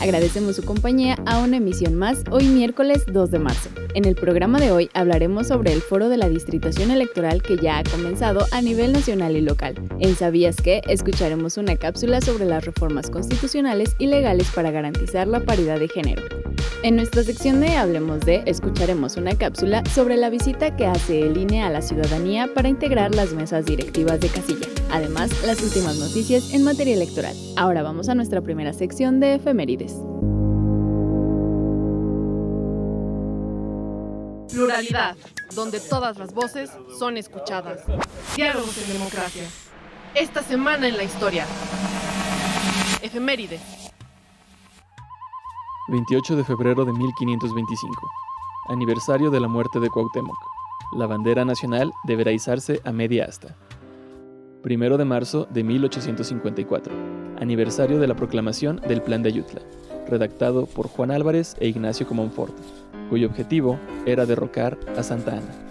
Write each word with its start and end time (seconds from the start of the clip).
Agradecemos 0.00 0.56
su 0.56 0.64
compañía 0.64 1.16
a 1.26 1.38
una 1.38 1.56
emisión 1.56 1.94
más 1.94 2.24
hoy 2.30 2.46
miércoles 2.46 3.04
2 3.06 3.30
de 3.30 3.38
marzo. 3.38 3.83
En 3.94 4.06
el 4.06 4.16
programa 4.16 4.58
de 4.58 4.72
hoy 4.72 4.90
hablaremos 4.92 5.46
sobre 5.46 5.72
el 5.72 5.80
foro 5.80 6.08
de 6.08 6.16
la 6.16 6.28
distritación 6.28 6.90
electoral 6.90 7.42
que 7.42 7.56
ya 7.56 7.78
ha 7.78 7.84
comenzado 7.84 8.44
a 8.50 8.60
nivel 8.60 8.92
nacional 8.92 9.36
y 9.36 9.40
local. 9.40 9.76
En 10.00 10.16
Sabías 10.16 10.56
que 10.56 10.82
escucharemos 10.88 11.58
una 11.58 11.76
cápsula 11.76 12.20
sobre 12.20 12.44
las 12.44 12.64
reformas 12.64 13.08
constitucionales 13.08 13.94
y 14.00 14.08
legales 14.08 14.50
para 14.52 14.72
garantizar 14.72 15.28
la 15.28 15.44
paridad 15.44 15.78
de 15.78 15.86
género. 15.86 16.22
En 16.82 16.96
nuestra 16.96 17.22
sección 17.22 17.60
de 17.60 17.76
Hablemos 17.76 18.20
de, 18.22 18.42
escucharemos 18.46 19.16
una 19.16 19.38
cápsula 19.38 19.84
sobre 19.86 20.16
la 20.16 20.28
visita 20.28 20.74
que 20.74 20.86
hace 20.86 21.20
el 21.20 21.36
INE 21.36 21.62
a 21.62 21.70
la 21.70 21.80
ciudadanía 21.80 22.48
para 22.52 22.68
integrar 22.68 23.14
las 23.14 23.32
mesas 23.32 23.64
directivas 23.64 24.18
de 24.18 24.28
casilla. 24.28 24.66
Además, 24.90 25.30
las 25.46 25.62
últimas 25.62 25.98
noticias 25.98 26.52
en 26.52 26.64
materia 26.64 26.94
electoral. 26.94 27.36
Ahora 27.56 27.84
vamos 27.84 28.08
a 28.08 28.16
nuestra 28.16 28.40
primera 28.40 28.72
sección 28.72 29.20
de 29.20 29.36
efemérides. 29.36 29.94
Pluralidad, 34.54 35.16
donde 35.56 35.80
todas 35.80 36.16
las 36.16 36.32
voces 36.32 36.70
son 36.96 37.16
escuchadas. 37.16 37.82
Diálogos 38.36 38.78
en 38.86 38.92
democracia. 38.92 39.42
Esta 40.14 40.44
semana 40.44 40.86
en 40.86 40.96
la 40.96 41.02
historia. 41.02 41.44
Efemérides. 43.02 43.60
28 45.88 46.36
de 46.36 46.44
febrero 46.44 46.84
de 46.84 46.92
1525. 46.92 48.10
Aniversario 48.68 49.32
de 49.32 49.40
la 49.40 49.48
muerte 49.48 49.80
de 49.80 49.90
Cuauhtémoc. 49.90 50.38
La 50.92 51.08
bandera 51.08 51.44
nacional 51.44 51.92
deberá 52.04 52.30
izarse 52.30 52.80
a 52.84 52.92
media 52.92 53.24
asta. 53.24 53.56
1 54.64 54.96
de 54.96 55.04
marzo 55.04 55.48
de 55.50 55.64
1854. 55.64 56.94
Aniversario 57.40 57.98
de 57.98 58.06
la 58.06 58.14
proclamación 58.14 58.76
del 58.86 59.02
Plan 59.02 59.24
de 59.24 59.30
Ayutla, 59.30 59.62
redactado 60.08 60.66
por 60.66 60.88
Juan 60.88 61.10
Álvarez 61.10 61.56
e 61.60 61.68
Ignacio 61.68 62.06
Comonfort, 62.06 62.54
cuyo 63.08 63.26
objetivo 63.26 63.78
era 64.06 64.26
derrocar 64.26 64.78
a 64.96 65.02
Santa 65.02 65.32
Ana. 65.32 65.64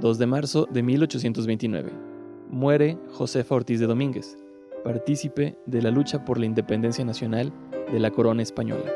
2 0.00 0.18
de 0.18 0.26
marzo 0.26 0.66
de 0.70 0.82
1829. 0.82 1.90
Muere 2.50 2.98
Josefa 3.12 3.54
Ortiz 3.54 3.80
de 3.80 3.86
Domínguez, 3.86 4.38
partícipe 4.84 5.58
de 5.66 5.82
la 5.82 5.90
lucha 5.90 6.24
por 6.24 6.38
la 6.38 6.46
independencia 6.46 7.04
nacional 7.04 7.52
de 7.90 7.98
la 7.98 8.10
corona 8.10 8.42
española. 8.42 8.90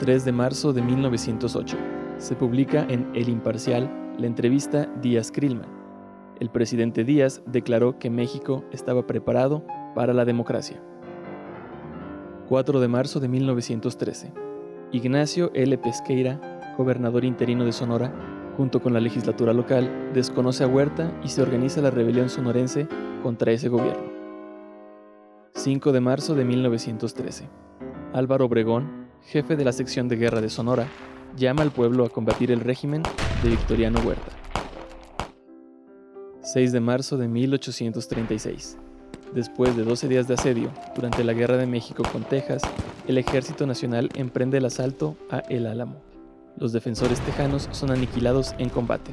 3 0.00 0.24
de 0.24 0.32
marzo 0.32 0.72
de 0.72 0.82
1908. 0.82 1.76
Se 2.18 2.34
publica 2.34 2.86
en 2.88 3.08
El 3.14 3.28
Imparcial 3.28 3.88
la 4.18 4.26
entrevista 4.26 4.86
Díaz-Krillman. 5.00 5.68
El 6.40 6.50
presidente 6.50 7.04
Díaz 7.04 7.42
declaró 7.46 7.98
que 7.98 8.10
México 8.10 8.64
estaba 8.72 9.06
preparado 9.06 9.64
para 9.94 10.12
la 10.12 10.24
democracia. 10.24 10.80
4 12.48 12.80
de 12.80 12.88
marzo 12.88 13.20
de 13.20 13.28
1913. 13.28 14.32
Ignacio 14.90 15.50
L. 15.52 15.76
Pesqueira, 15.76 16.74
gobernador 16.78 17.26
interino 17.26 17.66
de 17.66 17.72
Sonora, 17.72 18.10
junto 18.56 18.80
con 18.80 18.94
la 18.94 19.00
legislatura 19.00 19.52
local, 19.52 20.10
desconoce 20.14 20.64
a 20.64 20.66
Huerta 20.66 21.12
y 21.22 21.28
se 21.28 21.42
organiza 21.42 21.82
la 21.82 21.90
rebelión 21.90 22.30
sonorense 22.30 22.88
contra 23.22 23.52
ese 23.52 23.68
gobierno. 23.68 24.10
5 25.56 25.92
de 25.92 26.00
marzo 26.00 26.34
de 26.34 26.46
1913. 26.46 27.50
Álvaro 28.14 28.46
Obregón, 28.46 29.08
jefe 29.26 29.54
de 29.54 29.66
la 29.66 29.72
sección 29.72 30.08
de 30.08 30.16
guerra 30.16 30.40
de 30.40 30.48
Sonora, 30.48 30.88
llama 31.36 31.60
al 31.60 31.70
pueblo 31.70 32.06
a 32.06 32.08
combatir 32.08 32.50
el 32.50 32.60
régimen 32.60 33.02
de 33.42 33.50
Victoriano 33.50 34.00
Huerta. 34.00 34.32
6 36.40 36.72
de 36.72 36.80
marzo 36.80 37.18
de 37.18 37.28
1836. 37.28 38.78
Después 39.34 39.76
de 39.76 39.84
12 39.84 40.08
días 40.08 40.26
de 40.26 40.34
asedio, 40.34 40.70
durante 40.94 41.22
la 41.22 41.34
Guerra 41.34 41.56
de 41.56 41.66
México 41.66 42.02
con 42.10 42.24
Texas, 42.24 42.62
el 43.06 43.18
Ejército 43.18 43.66
Nacional 43.66 44.08
emprende 44.14 44.58
el 44.58 44.64
asalto 44.64 45.16
a 45.30 45.38
El 45.38 45.66
Álamo. 45.66 45.96
Los 46.56 46.72
defensores 46.72 47.20
tejanos 47.20 47.68
son 47.72 47.90
aniquilados 47.90 48.54
en 48.58 48.68
combate. 48.70 49.12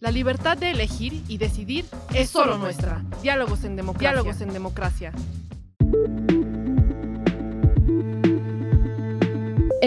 La 0.00 0.10
libertad 0.10 0.58
de 0.58 0.72
elegir 0.72 1.22
y 1.28 1.38
decidir 1.38 1.86
es 2.12 2.30
solo 2.30 2.58
nuestra. 2.58 3.02
Diálogos 3.22 3.64
en 3.64 3.76
democracia. 3.76 4.10
Diálogos 4.10 4.40
en 4.40 4.52
democracia. 4.52 5.12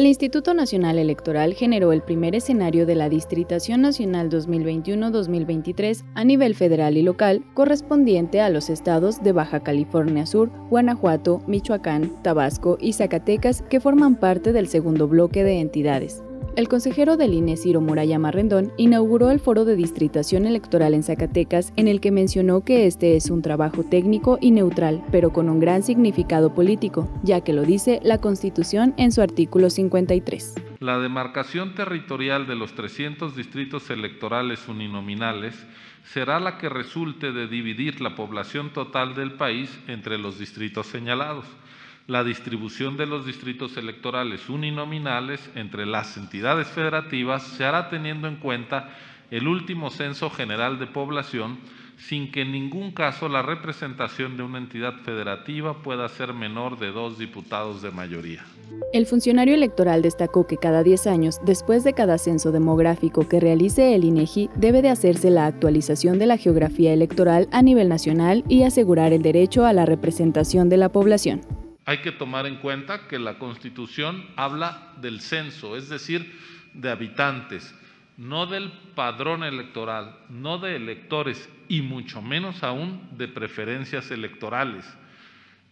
El 0.08 0.12
Instituto 0.12 0.54
Nacional 0.54 1.00
Electoral 1.00 1.54
generó 1.54 1.92
el 1.92 2.02
primer 2.02 2.34
escenario 2.34 2.86
de 2.86 2.96
la 2.96 3.10
Distritación 3.10 3.82
Nacional 3.82 4.30
2021-2023 4.30 6.06
a 6.16 6.24
nivel 6.24 6.56
federal 6.56 6.96
y 6.96 7.02
local, 7.02 7.44
correspondiente 7.54 8.40
a 8.40 8.48
los 8.50 8.70
estados 8.70 9.22
de 9.22 9.34
Baja 9.34 9.60
California 9.60 10.26
Sur, 10.26 10.50
Guanajuato, 10.70 11.42
Michoacán, 11.46 12.24
Tabasco 12.24 12.78
y 12.80 12.94
Zacatecas 12.94 13.64
que 13.64 13.82
forman 13.82 14.16
parte 14.16 14.54
del 14.54 14.70
segundo 14.70 15.10
bloque 15.10 15.44
de 15.44 15.60
entidades. 15.60 16.24
El 16.58 16.70
consejero 16.70 17.18
del 17.18 17.36
INE 17.36 17.56
Ciro 17.56 17.82
Muraya 17.82 18.18
Marrendón 18.18 18.74
inauguró 18.78 19.30
el 19.30 19.40
foro 19.40 19.64
de 19.64 19.76
distritación 19.76 20.48
electoral 20.48 20.96
en 20.96 21.04
Zacatecas 21.04 21.72
en 21.76 21.88
el 21.88 22.02
que 22.02 22.10
mencionó 22.10 22.62
que 22.62 22.88
este 22.88 23.16
es 23.16 23.30
un 23.30 23.44
trabajo 23.44 23.84
técnico 23.84 24.40
y 24.42 24.50
neutral, 24.50 25.04
pero 25.12 25.32
con 25.32 25.50
un 25.50 25.60
gran 25.60 25.84
significado 25.84 26.56
político, 26.56 27.08
ya 27.22 27.42
que 27.42 27.54
lo 27.54 27.62
dice 27.62 28.00
la 28.02 28.18
Constitución 28.18 28.96
en 28.98 29.12
su 29.12 29.22
artículo 29.22 29.70
53. 29.70 30.56
La 30.80 30.98
demarcación 30.98 31.76
territorial 31.76 32.48
de 32.48 32.56
los 32.56 32.74
300 32.74 33.36
distritos 33.36 33.92
electorales 33.92 34.68
uninominales 34.68 35.54
será 36.06 36.40
la 36.40 36.58
que 36.58 36.70
resulte 36.70 37.34
de 37.34 37.48
dividir 37.48 38.02
la 38.02 38.16
población 38.16 38.74
total 38.74 39.14
del 39.14 39.34
país 39.34 39.70
entre 39.88 40.18
los 40.18 40.40
distritos 40.40 40.88
señalados 40.88 41.46
la 42.08 42.24
distribución 42.24 42.96
de 42.96 43.06
los 43.06 43.26
distritos 43.26 43.76
electorales 43.76 44.50
uninominales 44.50 45.50
entre 45.56 45.86
las 45.86 46.16
entidades 46.16 46.68
federativas 46.68 47.44
se 47.44 47.66
hará 47.66 47.90
teniendo 47.90 48.30
en 48.30 48.38
cuenta 48.38 48.90
el 49.30 49.48
último 49.48 49.90
censo 49.90 50.30
general 50.30 50.80
de 50.80 50.88
población 50.88 51.58
sin 51.98 52.32
que 52.32 52.42
en 52.42 52.52
ningún 52.52 52.92
caso 52.92 53.28
la 53.28 53.42
representación 53.42 54.38
de 54.38 54.44
una 54.44 54.60
entidad 54.60 54.94
federativa 55.04 55.82
pueda 55.82 56.08
ser 56.08 56.34
menor 56.34 56.80
de 56.80 56.92
dos 56.92 57.18
diputados 57.18 57.82
de 57.82 57.92
mayoría. 57.92 58.46
El 58.94 59.08
funcionario 59.08 59.56
electoral 59.56 60.02
destacó 60.02 60.46
que 60.46 60.58
cada 60.58 60.84
10 60.84 61.08
años, 61.08 61.40
después 61.44 61.84
de 61.84 61.94
cada 61.94 62.20
censo 62.20 62.52
demográfico 62.52 63.28
que 63.28 63.40
realice 63.40 63.96
el 63.96 64.04
INEGI, 64.04 64.50
debe 64.56 64.82
de 64.82 64.90
hacerse 64.90 65.32
la 65.32 65.48
actualización 65.48 66.20
de 66.20 66.28
la 66.28 66.38
geografía 66.38 66.94
electoral 66.94 67.50
a 67.52 67.64
nivel 67.64 67.90
nacional 67.90 68.44
y 68.48 68.64
asegurar 68.64 69.12
el 69.12 69.24
derecho 69.24 69.66
a 69.66 69.74
la 69.74 69.86
representación 69.86 70.70
de 70.70 70.78
la 70.78 70.90
población 70.90 71.42
hay 71.88 72.00
que 72.00 72.12
tomar 72.12 72.46
en 72.46 72.58
cuenta 72.58 73.08
que 73.08 73.18
la 73.18 73.40
Constitución 73.40 74.28
habla 74.36 74.92
del 75.00 75.22
censo, 75.22 75.78
es 75.78 75.88
decir, 75.88 76.38
de 76.74 76.92
habitantes, 76.92 77.74
no 78.18 78.46
del 78.46 78.74
padrón 78.94 79.42
electoral, 79.46 80.18
no 80.28 80.58
de 80.58 80.76
electores 80.76 81.50
y 81.70 81.82
mucho 81.82 82.22
menos 82.22 82.62
aún 82.62 83.08
de 83.18 83.30
preferencias 83.30 84.12
electorales. 84.12 84.86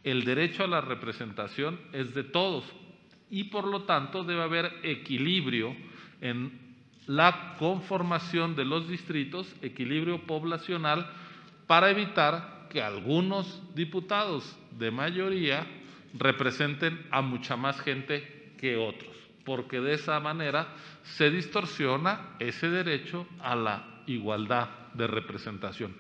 El 0.06 0.24
derecho 0.24 0.64
a 0.64 0.68
la 0.68 0.80
representación 0.80 1.82
es 1.92 2.16
de 2.16 2.24
todos 2.24 2.64
y 3.30 3.46
por 3.46 3.68
lo 3.68 3.82
tanto 3.82 4.24
debe 4.24 4.42
haber 4.42 4.72
equilibrio 4.84 5.76
en 6.22 6.58
la 7.08 7.58
conformación 7.60 8.56
de 8.56 8.64
los 8.64 8.88
distritos, 8.88 9.54
equilibrio 9.62 10.22
poblacional, 10.26 11.12
para 11.68 11.90
evitar 11.92 12.70
que 12.70 12.82
algunos 12.82 13.62
diputados 13.76 14.58
de 14.80 14.92
mayoría 14.92 15.68
representen 16.18 17.06
a 17.12 17.22
mucha 17.22 17.56
más 17.56 17.80
gente 17.82 18.54
que 18.58 18.78
otros. 18.78 19.14
porque 19.46 19.80
de 19.80 19.94
esa 19.94 20.20
manera 20.20 20.70
se 21.04 21.30
distorsiona 21.30 22.32
ese 22.40 22.68
derecho 22.68 23.28
a 23.40 23.56
la 23.56 24.02
igualdad 24.08 24.70
de 24.96 25.06
representación. 25.06 25.96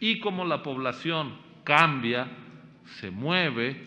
Y 0.00 0.18
como 0.18 0.44
la 0.44 0.64
población 0.64 1.36
cambia, 1.62 2.26
se 2.98 3.12
mueve, 3.12 3.86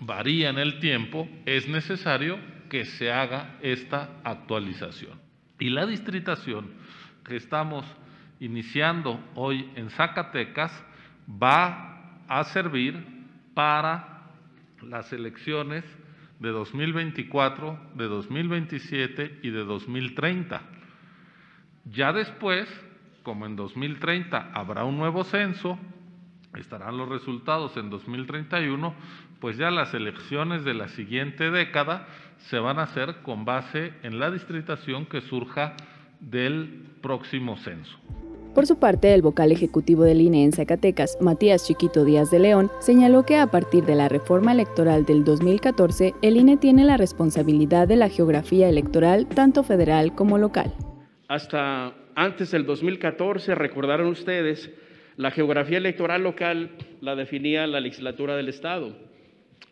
varía 0.00 0.48
en 0.48 0.58
el 0.58 0.80
tiempo, 0.80 1.28
es 1.44 1.68
necesario 1.68 2.38
que 2.70 2.86
se 2.86 3.12
haga 3.12 3.58
esta 3.60 4.08
actualización. 4.24 5.20
Y 5.58 5.68
la 5.68 5.84
distritación 5.84 6.70
que 7.22 7.36
estamos 7.36 7.84
iniciando 8.38 9.22
hoy 9.34 9.70
en 9.74 9.90
Zacatecas 9.90 10.72
va 11.30 12.22
a 12.26 12.44
servir 12.44 13.04
para 13.52 14.19
las 14.82 15.12
elecciones 15.12 15.84
de 16.38 16.48
2024, 16.50 17.78
de 17.94 18.04
2027 18.06 19.40
y 19.42 19.50
de 19.50 19.64
2030. 19.64 20.62
Ya 21.84 22.12
después, 22.12 22.68
como 23.22 23.46
en 23.46 23.56
2030 23.56 24.52
habrá 24.54 24.84
un 24.84 24.96
nuevo 24.96 25.24
censo, 25.24 25.78
estarán 26.54 26.96
los 26.96 27.08
resultados 27.08 27.76
en 27.76 27.90
2031, 27.90 28.94
pues 29.40 29.56
ya 29.56 29.70
las 29.70 29.94
elecciones 29.94 30.64
de 30.64 30.74
la 30.74 30.88
siguiente 30.88 31.50
década 31.50 32.06
se 32.38 32.58
van 32.58 32.78
a 32.78 32.84
hacer 32.84 33.22
con 33.22 33.44
base 33.44 33.92
en 34.02 34.18
la 34.18 34.30
distritación 34.30 35.06
que 35.06 35.20
surja 35.20 35.74
del 36.20 36.84
próximo 37.00 37.56
censo. 37.58 37.98
Por 38.54 38.66
su 38.66 38.80
parte, 38.80 39.14
el 39.14 39.22
vocal 39.22 39.52
ejecutivo 39.52 40.02
del 40.02 40.20
INE 40.20 40.42
en 40.42 40.52
Zacatecas, 40.52 41.16
Matías 41.20 41.66
Chiquito 41.66 42.04
Díaz 42.04 42.32
de 42.32 42.40
León, 42.40 42.68
señaló 42.80 43.24
que 43.24 43.36
a 43.36 43.46
partir 43.46 43.84
de 43.84 43.94
la 43.94 44.08
reforma 44.08 44.50
electoral 44.50 45.04
del 45.04 45.22
2014, 45.22 46.14
el 46.20 46.36
INE 46.36 46.56
tiene 46.56 46.84
la 46.84 46.96
responsabilidad 46.96 47.86
de 47.86 47.94
la 47.94 48.08
geografía 48.08 48.68
electoral 48.68 49.28
tanto 49.28 49.62
federal 49.62 50.16
como 50.16 50.36
local. 50.36 50.74
Hasta 51.28 51.94
antes 52.16 52.50
del 52.50 52.66
2014, 52.66 53.54
recordaron 53.54 54.08
ustedes, 54.08 54.68
la 55.16 55.30
geografía 55.30 55.78
electoral 55.78 56.24
local 56.24 56.72
la 57.00 57.14
definía 57.14 57.68
la 57.68 57.78
legislatura 57.78 58.34
del 58.34 58.48
Estado. 58.48 58.96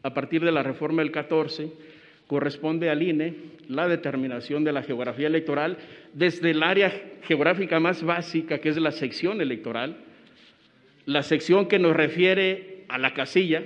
A 0.04 0.14
partir 0.14 0.44
de 0.44 0.52
la 0.52 0.62
reforma 0.62 1.02
del 1.02 1.10
14, 1.10 1.72
corresponde 2.28 2.90
al 2.90 3.02
INE 3.02 3.34
la 3.69 3.88
determinación 3.88 4.62
de 4.62 4.72
la 4.72 4.82
geografía 4.82 5.26
electoral 5.26 5.78
desde 6.12 6.50
el 6.50 6.62
área 6.62 6.92
geográfica 7.22 7.80
más 7.80 8.04
básica, 8.04 8.58
que 8.58 8.69
es 8.69 8.76
la 8.76 8.92
sección 8.92 9.40
electoral, 9.40 9.96
la 11.06 11.22
sección 11.22 11.66
que 11.66 11.78
nos 11.78 11.96
refiere 11.96 12.84
a 12.88 12.98
la 12.98 13.14
casilla, 13.14 13.62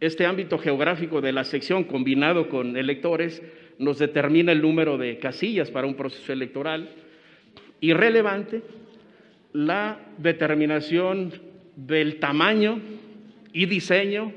este 0.00 0.24
ámbito 0.26 0.58
geográfico 0.58 1.20
de 1.20 1.32
la 1.32 1.44
sección 1.44 1.84
combinado 1.84 2.48
con 2.48 2.76
electores 2.76 3.42
nos 3.78 3.98
determina 3.98 4.52
el 4.52 4.62
número 4.62 4.96
de 4.96 5.18
casillas 5.18 5.70
para 5.70 5.86
un 5.86 5.94
proceso 5.94 6.32
electoral 6.32 6.88
y 7.80 7.92
relevante 7.92 8.62
la 9.52 10.00
determinación 10.18 11.32
del 11.76 12.18
tamaño 12.20 12.80
y 13.52 13.66
diseño 13.66 14.32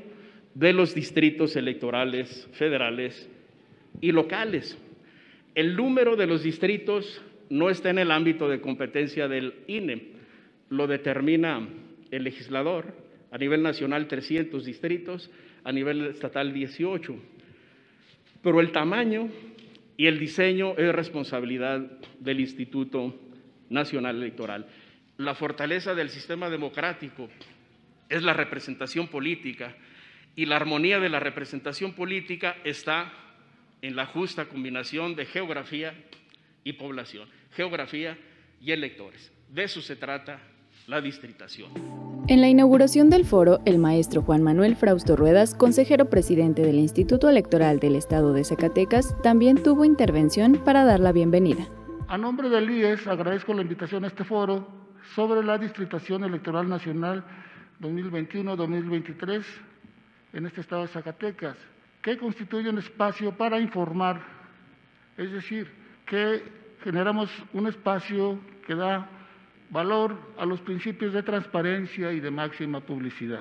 de 0.54 0.74
los 0.74 0.94
distritos 0.94 1.56
electorales 1.56 2.48
federales 2.54 3.30
y 4.02 4.12
locales. 4.12 4.78
El 5.56 5.76
número 5.76 6.16
de 6.16 6.28
los 6.28 6.44
distritos 6.44 7.22
no 7.50 7.70
está 7.70 7.90
en 7.90 8.00
el 8.00 8.12
ámbito 8.12 8.50
de 8.50 8.62
competencia 8.62 9.28
del 9.28 9.54
INE, 9.68 10.14
lo 10.70 10.88
determina 10.88 11.68
el 12.12 12.24
legislador, 12.24 12.96
a 13.32 13.38
nivel 13.38 13.62
nacional 13.62 14.08
300 14.08 14.66
distritos, 14.66 15.30
a 15.64 15.72
nivel 15.72 16.06
estatal 16.08 16.54
18. 16.54 17.16
Pero 18.42 18.60
el 18.60 18.72
tamaño 18.72 19.30
y 19.98 20.08
el 20.08 20.20
diseño 20.20 20.76
es 20.78 20.94
responsabilidad 20.94 21.80
del 22.20 22.40
Instituto 22.40 23.16
Nacional 23.70 24.18
Electoral. 24.18 24.66
La 25.18 25.36
fortaleza 25.36 25.94
del 25.94 26.10
sistema 26.10 26.50
democrático 26.50 27.30
es 28.10 28.24
la 28.24 28.34
representación 28.34 29.08
política 29.08 29.76
y 30.36 30.46
la 30.46 30.56
armonía 30.56 31.00
de 31.00 31.10
la 31.10 31.20
representación 31.20 31.94
política 31.94 32.56
está 32.64 33.12
en 33.82 33.96
la 33.96 34.06
justa 34.06 34.46
combinación 34.46 35.16
de 35.16 35.26
geografía 35.26 35.94
y 36.64 36.74
población, 36.74 37.28
geografía 37.52 38.18
y 38.62 38.72
electores. 38.72 39.32
De 39.50 39.64
eso 39.64 39.82
se 39.82 39.96
trata 39.96 40.40
la 40.88 41.02
distritación. 41.02 41.72
En 42.28 42.40
la 42.40 42.48
inauguración 42.48 43.10
del 43.10 43.26
foro, 43.26 43.60
el 43.66 43.80
maestro 43.80 44.22
Juan 44.22 44.44
Manuel 44.44 44.76
Frausto 44.76 45.16
Ruedas, 45.16 45.56
consejero 45.56 46.10
presidente 46.10 46.62
del 46.62 46.76
Instituto 46.76 47.30
Electoral 47.30 47.80
del 47.80 47.96
Estado 47.96 48.32
de 48.34 48.44
Zacatecas, 48.44 49.20
también 49.24 49.62
tuvo 49.62 49.86
intervención 49.86 50.62
para 50.64 50.86
dar 50.86 51.00
la 51.00 51.12
bienvenida. 51.12 51.68
A 52.08 52.18
nombre 52.18 52.50
del 52.50 52.70
IES 52.70 53.08
agradezco 53.08 53.54
la 53.54 53.64
invitación 53.64 54.04
a 54.04 54.08
este 54.08 54.24
foro 54.24 54.68
sobre 55.16 55.44
la 55.44 55.58
distritación 55.58 56.24
electoral 56.24 56.70
nacional 56.70 57.26
2021-2023 57.82 59.44
en 60.34 60.46
este 60.46 60.62
estado 60.62 60.84
de 60.84 60.88
Zacatecas, 60.90 61.58
que 62.02 62.18
constituye 62.18 62.70
un 62.70 62.80
espacio 62.80 63.32
para 63.32 63.60
informar, 63.60 64.22
es 65.18 65.32
decir, 65.32 65.68
que 66.06 66.44
generamos 66.84 67.30
un 67.54 67.68
espacio 67.68 68.40
que 68.66 68.76
da 68.76 69.08
valor 69.72 70.18
a 70.38 70.46
los 70.46 70.60
principios 70.60 71.14
de 71.14 71.24
transparencia 71.24 72.12
y 72.12 72.20
de 72.20 72.30
máxima 72.30 72.82
publicidad. 72.82 73.40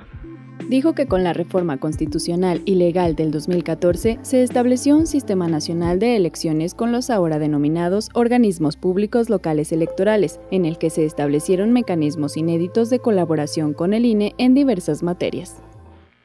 Dijo 0.68 0.94
que 0.94 1.06
con 1.06 1.24
la 1.24 1.32
reforma 1.32 1.78
constitucional 1.78 2.62
y 2.64 2.76
legal 2.76 3.16
del 3.16 3.32
2014 3.32 4.20
se 4.22 4.42
estableció 4.42 4.96
un 4.96 5.08
sistema 5.08 5.48
nacional 5.48 5.98
de 5.98 6.14
elecciones 6.14 6.74
con 6.74 6.92
los 6.92 7.10
ahora 7.10 7.40
denominados 7.40 8.10
organismos 8.14 8.76
públicos 8.76 9.28
locales 9.28 9.72
electorales, 9.72 10.38
en 10.52 10.64
el 10.64 10.78
que 10.78 10.90
se 10.90 11.04
establecieron 11.04 11.72
mecanismos 11.72 12.36
inéditos 12.36 12.90
de 12.90 13.00
colaboración 13.00 13.74
con 13.74 13.92
el 13.92 14.04
INE 14.04 14.34
en 14.38 14.54
diversas 14.54 15.02
materias. 15.02 15.60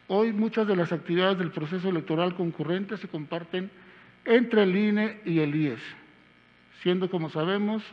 Hoy 0.07 0.33
muchas 0.33 0.67
de 0.67 0.75
las 0.75 0.91
actividades 0.91 1.39
del 1.39 1.51
proceso 1.51 1.89
electoral 1.89 2.35
concurrente 2.35 2.97
se 2.97 3.07
comparten 3.07 3.71
entre 4.23 4.63
el 4.63 4.75
INE 4.75 5.21
y 5.25 5.39
el 5.39 5.55
IES, 5.55 5.79
siendo, 6.83 7.09
como 7.09 7.29
sabemos, 7.29 7.83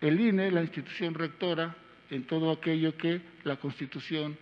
el 0.00 0.20
INE 0.20 0.50
la 0.50 0.62
institución 0.62 1.14
rectora 1.14 1.74
en 2.10 2.24
todo 2.24 2.50
aquello 2.50 2.96
que 2.96 3.22
la 3.44 3.56
Constitución 3.56 4.36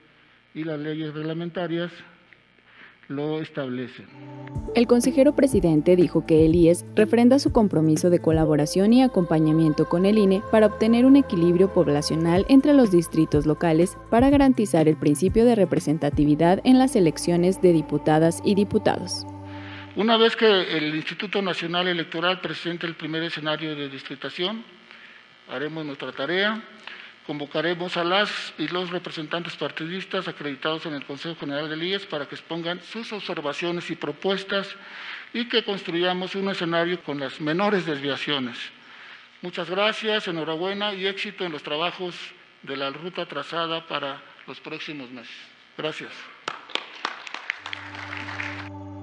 y 0.55 0.65
las 0.65 0.79
leyes 0.81 1.15
reglamentarias 1.15 1.93
lo 3.09 3.41
establecen. 3.41 4.07
El 4.75 4.87
consejero 4.87 5.35
presidente 5.35 5.97
dijo 5.97 6.27
que 6.27 6.45
el 6.45 6.55
IES 6.55 6.85
refrenda 6.95 7.39
su 7.39 7.53
compromiso 7.53 8.11
de 8.11 8.21
colaboración 8.21 8.93
y 8.93 9.03
acompañamiento 9.03 9.89
con 9.89 10.05
el 10.05 10.19
INE 10.19 10.43
para 10.53 10.67
obtener 10.67 11.07
un 11.07 11.17
equilibrio 11.17 11.73
poblacional 11.73 12.45
entre 12.49 12.75
los 12.75 12.91
distritos 12.91 13.47
locales 13.47 13.97
para 14.11 14.31
garantizar 14.31 14.87
el 14.87 14.97
principio 14.97 15.45
de 15.45 15.55
representatividad 15.55 16.61
en 16.65 16.79
las 16.79 16.97
elecciones 16.97 17.63
de 17.63 17.73
diputadas 17.73 18.43
y 18.45 18.55
diputados. 18.55 19.27
Una 19.97 20.17
vez 20.17 20.37
que 20.37 20.47
el 20.47 20.95
Instituto 20.95 21.43
Nacional 21.43 21.89
Electoral 21.89 22.41
presente 22.41 22.87
el 22.87 22.95
primer 22.95 23.23
escenario 23.23 23.75
de 23.75 23.89
distritación, 23.89 24.63
haremos 25.49 25.85
nuestra 25.85 26.13
tarea 26.13 26.63
Convocaremos 27.29 27.99
a 27.99 28.05
las 28.05 28.55
y 28.57 28.69
los 28.69 28.89
representantes 28.89 29.55
partidistas 29.55 30.27
acreditados 30.29 30.87
en 30.87 30.95
el 30.95 31.05
Consejo 31.05 31.39
General 31.39 31.69
del 31.69 31.83
IES 31.83 32.07
para 32.07 32.25
que 32.25 32.35
expongan 32.35 32.81
sus 32.81 33.13
observaciones 33.13 33.91
y 33.91 33.97
propuestas 33.97 34.75
y 35.35 35.47
que 35.47 35.63
construyamos 35.63 36.35
un 36.37 36.49
escenario 36.49 37.03
con 37.03 37.21
las 37.21 37.39
menores 37.39 37.85
desviaciones. 37.85 38.57
Muchas 39.43 39.69
gracias, 39.69 40.27
enhorabuena 40.27 40.95
y 40.95 41.07
éxito 41.07 41.45
en 41.45 41.53
los 41.53 41.63
trabajos 41.63 42.15
de 42.63 42.79
la 42.79 42.89
ruta 42.89 43.27
trazada 43.27 43.87
para 43.87 44.23
los 44.47 44.59
próximos 44.61 45.11
meses. 45.11 45.37
Gracias. 45.77 46.13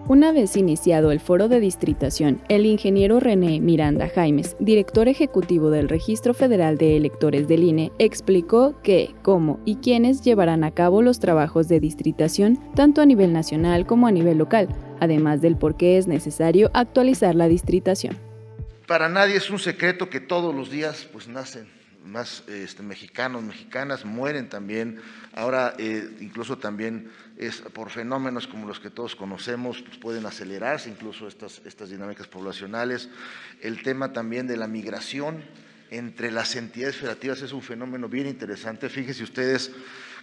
Una 0.07 0.31
vez 0.31 0.55
iniciado 0.55 1.11
el 1.11 1.19
foro 1.19 1.47
de 1.47 1.59
distritación, 1.59 2.39
el 2.47 2.67
ingeniero 2.67 3.19
René 3.19 3.59
Miranda 3.59 4.07
Jaimes, 4.07 4.55
director 4.59 5.07
ejecutivo 5.07 5.71
del 5.71 5.89
Registro 5.89 6.35
Federal 6.35 6.77
de 6.77 6.95
Electores 6.95 7.47
del 7.47 7.63
INE, 7.63 7.91
explicó 7.97 8.75
qué, 8.83 9.15
cómo 9.23 9.59
y 9.65 9.77
quiénes 9.77 10.21
llevarán 10.21 10.63
a 10.63 10.69
cabo 10.69 11.01
los 11.01 11.19
trabajos 11.19 11.67
de 11.69 11.79
distritación 11.79 12.59
tanto 12.75 13.01
a 13.01 13.07
nivel 13.07 13.33
nacional 13.33 13.87
como 13.87 14.05
a 14.05 14.11
nivel 14.11 14.37
local, 14.37 14.69
además 14.99 15.41
del 15.41 15.57
por 15.57 15.75
qué 15.75 15.97
es 15.97 16.05
necesario 16.05 16.69
actualizar 16.75 17.33
la 17.33 17.47
distritación. 17.47 18.15
Para 18.85 19.09
nadie 19.09 19.37
es 19.37 19.49
un 19.49 19.57
secreto 19.57 20.11
que 20.11 20.19
todos 20.19 20.53
los 20.53 20.69
días 20.69 21.09
pues 21.11 21.27
nacen 21.27 21.65
más 22.05 22.43
este, 22.47 22.83
mexicanos, 22.83 23.43
mexicanas, 23.43 24.05
mueren 24.05 24.49
también. 24.49 25.01
Ahora 25.33 25.73
eh, 25.77 26.09
incluso 26.21 26.57
también 26.57 27.11
es 27.37 27.61
por 27.61 27.89
fenómenos 27.89 28.47
como 28.47 28.67
los 28.67 28.79
que 28.79 28.89
todos 28.89 29.15
conocemos, 29.15 29.81
pues 29.81 29.97
pueden 29.97 30.25
acelerarse 30.25 30.89
incluso 30.89 31.27
estas, 31.27 31.61
estas 31.65 31.89
dinámicas 31.89 32.27
poblacionales. 32.27 33.09
El 33.61 33.83
tema 33.83 34.13
también 34.13 34.47
de 34.47 34.57
la 34.57 34.67
migración 34.67 35.43
entre 35.91 36.31
las 36.31 36.55
entidades 36.55 36.95
federativas 36.97 37.41
es 37.41 37.51
un 37.51 37.61
fenómeno 37.61 38.07
bien 38.09 38.27
interesante. 38.27 38.89
Fíjense 38.89 39.23
ustedes 39.23 39.71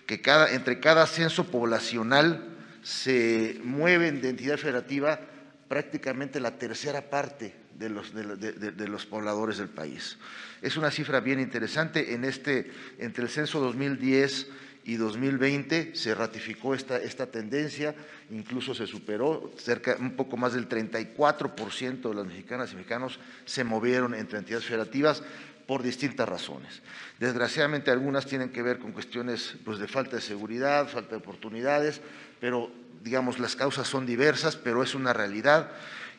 que 0.06 0.20
cada, 0.20 0.52
entre 0.52 0.80
cada 0.80 1.06
censo 1.06 1.44
poblacional 1.50 2.48
se 2.82 3.60
mueven 3.62 4.20
de 4.20 4.30
entidad 4.30 4.56
federativa 4.56 5.20
prácticamente 5.68 6.40
la 6.40 6.58
tercera 6.58 7.08
parte 7.08 7.54
de 7.78 7.88
los, 7.88 8.12
de, 8.12 8.88
los, 8.88 9.06
pobladores 9.06 9.58
del 9.58 9.68
país. 9.68 10.18
Es 10.62 10.76
una 10.76 10.90
cifra 10.90 11.20
bien 11.20 11.40
interesante. 11.40 12.14
En 12.14 12.24
este, 12.24 12.70
entre 12.98 13.24
el 13.24 13.30
censo 13.30 13.60
2010 13.60 14.46
y 14.84 14.96
2020 14.96 15.94
se 15.94 16.14
ratificó 16.14 16.74
esta, 16.74 16.96
esta 16.98 17.26
tendencia, 17.26 17.94
incluso 18.30 18.74
se 18.74 18.86
superó, 18.86 19.52
cerca, 19.58 19.96
un 19.98 20.12
poco 20.12 20.36
más 20.36 20.54
del 20.54 20.68
34% 20.68 22.08
de 22.08 22.14
las 22.14 22.26
mexicanas 22.26 22.72
y 22.72 22.76
mexicanos 22.76 23.18
se 23.44 23.64
movieron 23.64 24.14
entre 24.14 24.38
entidades 24.38 24.66
federativas 24.66 25.22
por 25.66 25.82
distintas 25.82 26.28
razones. 26.28 26.82
Desgraciadamente 27.18 27.90
algunas 27.90 28.26
tienen 28.26 28.50
que 28.50 28.62
ver 28.62 28.78
con 28.78 28.92
cuestiones 28.92 29.54
pues, 29.64 29.78
de 29.78 29.88
falta 29.88 30.16
de 30.16 30.22
seguridad, 30.22 30.88
falta 30.88 31.10
de 31.10 31.16
oportunidades, 31.16 32.00
pero 32.40 32.70
digamos 33.02 33.38
las 33.38 33.56
causas 33.56 33.88
son 33.88 34.06
diversas, 34.06 34.56
pero 34.56 34.82
es 34.82 34.94
una 34.94 35.12
realidad. 35.12 35.70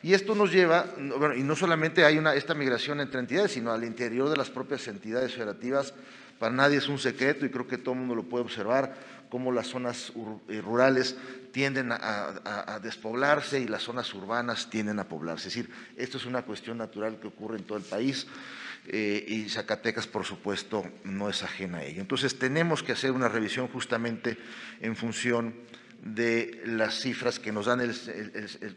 Y 0.04 0.12
esto 0.12 0.34
nos 0.34 0.52
lleva, 0.52 0.84
bueno, 0.98 1.34
y 1.34 1.42
no 1.42 1.56
solamente 1.56 2.04
hay 2.04 2.18
una, 2.18 2.34
esta 2.34 2.52
migración 2.52 3.00
entre 3.00 3.20
entidades, 3.20 3.52
sino 3.52 3.72
al 3.72 3.84
interior 3.84 4.28
de 4.28 4.36
las 4.36 4.50
propias 4.50 4.86
entidades 4.86 5.32
federativas, 5.32 5.94
para 6.38 6.54
nadie 6.54 6.76
es 6.76 6.88
un 6.88 6.98
secreto 6.98 7.46
y 7.46 7.48
creo 7.48 7.66
que 7.66 7.78
todo 7.78 7.94
el 7.94 8.00
mundo 8.00 8.14
lo 8.14 8.24
puede 8.24 8.44
observar, 8.44 8.94
cómo 9.30 9.50
las 9.50 9.68
zonas 9.68 10.12
eh, 10.50 10.60
rurales 10.60 11.16
tienden 11.52 11.90
a, 11.90 12.78
despoblarse 12.82 13.60
y 13.60 13.66
las 13.66 13.82
zonas 13.82 14.12
urbanas 14.12 14.68
tienden 14.68 14.98
a 14.98 15.08
poblarse. 15.08 15.48
Es 15.48 15.54
decir, 15.54 15.70
esto 15.96 16.18
es 16.18 16.26
una 16.26 16.42
cuestión 16.42 16.76
natural 16.76 17.18
que 17.18 17.28
ocurre 17.28 17.56
en 17.56 17.64
todo 17.64 17.78
el 17.78 17.84
país. 17.84 18.26
Eh, 18.86 19.24
y 19.26 19.48
Zacatecas, 19.48 20.06
por 20.06 20.26
supuesto, 20.26 20.84
no 21.04 21.30
es 21.30 21.42
ajena 21.42 21.78
a 21.78 21.84
ello. 21.84 22.02
Entonces, 22.02 22.38
tenemos 22.38 22.82
que 22.82 22.92
hacer 22.92 23.10
una 23.10 23.28
revisión 23.28 23.68
justamente 23.68 24.36
en 24.82 24.96
función 24.96 25.54
de 26.04 26.60
las 26.66 27.00
cifras 27.00 27.38
que 27.38 27.50
nos 27.50 27.66
dan 27.66 27.80
el, 27.80 27.94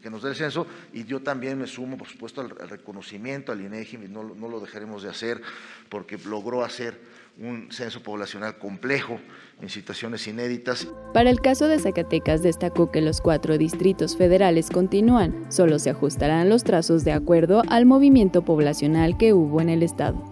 que 0.00 0.10
nos 0.10 0.22
da 0.22 0.30
el 0.30 0.34
censo 0.34 0.66
y 0.94 1.04
yo 1.04 1.20
también 1.20 1.58
me 1.58 1.66
sumo, 1.66 1.98
por 1.98 2.08
supuesto, 2.08 2.40
al, 2.40 2.50
reconocimiento 2.50 3.52
al 3.52 3.60
INEGI, 3.60 3.98
no, 4.08 4.22
no 4.22 4.48
lo 4.48 4.60
dejaremos 4.60 5.02
de 5.02 5.10
hacer 5.10 5.42
porque 5.90 6.16
logró 6.16 6.64
hacer 6.64 6.98
un 7.38 7.70
censo 7.70 8.02
poblacional 8.02 8.58
complejo 8.58 9.20
en 9.60 9.68
situaciones 9.68 10.26
inéditas. 10.26 10.88
Para 11.12 11.30
el 11.30 11.40
caso 11.40 11.68
de 11.68 11.78
Zacatecas 11.78 12.42
destacó 12.42 12.90
que 12.90 13.00
los 13.00 13.20
cuatro 13.20 13.58
distritos 13.58 14.16
federales 14.16 14.70
continúan, 14.70 15.52
solo 15.52 15.78
se 15.78 15.90
ajustarán 15.90 16.48
los 16.48 16.64
trazos 16.64 17.04
de 17.04 17.12
acuerdo 17.12 17.62
al 17.68 17.86
movimiento 17.86 18.44
poblacional 18.44 19.18
que 19.18 19.34
hubo 19.34 19.60
en 19.60 19.68
el 19.68 19.82
estado. 19.82 20.24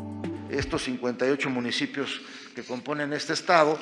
Estos 0.50 0.84
58 0.84 1.50
municipios 1.50 2.22
que 2.54 2.62
componen 2.62 3.12
este 3.12 3.34
estado 3.34 3.78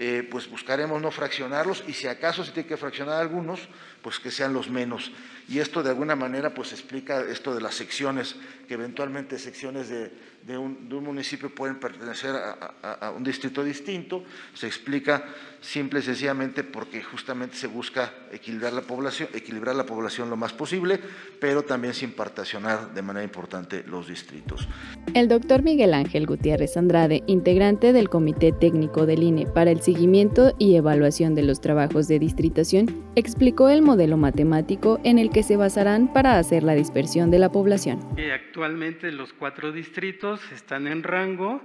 eh, 0.00 0.26
pues 0.30 0.48
buscaremos 0.48 1.02
no 1.02 1.10
fraccionarlos 1.10 1.82
y 1.88 1.92
si 1.92 2.06
acaso 2.06 2.44
se 2.44 2.52
tiene 2.52 2.68
que 2.68 2.76
fraccionar 2.76 3.20
algunos, 3.20 3.68
pues 4.02 4.18
que 4.18 4.30
sean 4.30 4.52
los 4.52 4.70
menos. 4.70 5.12
Y 5.48 5.60
esto 5.60 5.82
de 5.82 5.88
alguna 5.88 6.14
manera 6.14 6.52
pues 6.52 6.72
explica 6.72 7.22
esto 7.22 7.54
de 7.54 7.62
las 7.62 7.74
secciones, 7.74 8.36
que 8.68 8.74
eventualmente 8.74 9.38
secciones 9.38 9.88
de, 9.88 10.58
un, 10.58 10.88
municipio 11.02 11.54
pueden 11.54 11.80
pertenecer 11.80 12.34
a, 12.34 13.10
un 13.16 13.24
distrito 13.24 13.64
distinto, 13.64 14.24
se 14.52 14.66
explica 14.66 15.24
simple 15.60 16.00
y 16.00 16.02
sencillamente 16.02 16.64
porque 16.64 17.02
justamente 17.02 17.56
se 17.56 17.66
busca 17.66 18.12
equilibrar 18.30 18.74
la 18.74 18.82
población, 18.82 19.30
equilibrar 19.32 19.74
la 19.74 19.86
población 19.86 20.28
lo 20.28 20.36
más 20.36 20.52
posible, 20.52 21.00
pero 21.40 21.62
también 21.62 21.94
sin 21.94 22.12
particionar 22.12 22.92
de 22.92 23.02
manera 23.02 23.24
importante 23.24 23.84
los 23.86 24.06
distritos. 24.06 24.68
El 25.14 25.28
doctor 25.28 25.62
Miguel 25.62 25.94
Ángel 25.94 26.26
Gutiérrez 26.26 26.76
Andrade, 26.76 27.22
integrante 27.26 27.94
del 27.94 28.10
Comité 28.10 28.52
Técnico 28.52 29.06
del 29.06 29.22
INE 29.22 29.46
para 29.46 29.70
el 29.70 29.80
seguimiento 29.80 30.54
y 30.58 30.76
evaluación 30.76 31.34
de 31.34 31.42
los 31.42 31.60
trabajos 31.60 32.06
de 32.08 32.18
distritación, 32.18 33.04
explicó 33.16 33.70
el 33.70 33.80
modelo 33.88 34.18
matemático 34.18 35.00
en 35.02 35.18
el 35.18 35.30
que 35.30 35.42
se 35.42 35.56
basarán 35.56 36.12
para 36.12 36.38
hacer 36.38 36.62
la 36.62 36.74
dispersión 36.74 37.30
de 37.30 37.38
la 37.38 37.50
población. 37.50 38.00
Actualmente 38.34 39.10
los 39.12 39.32
cuatro 39.32 39.72
distritos 39.72 40.42
están 40.52 40.86
en 40.86 41.02
rango, 41.02 41.62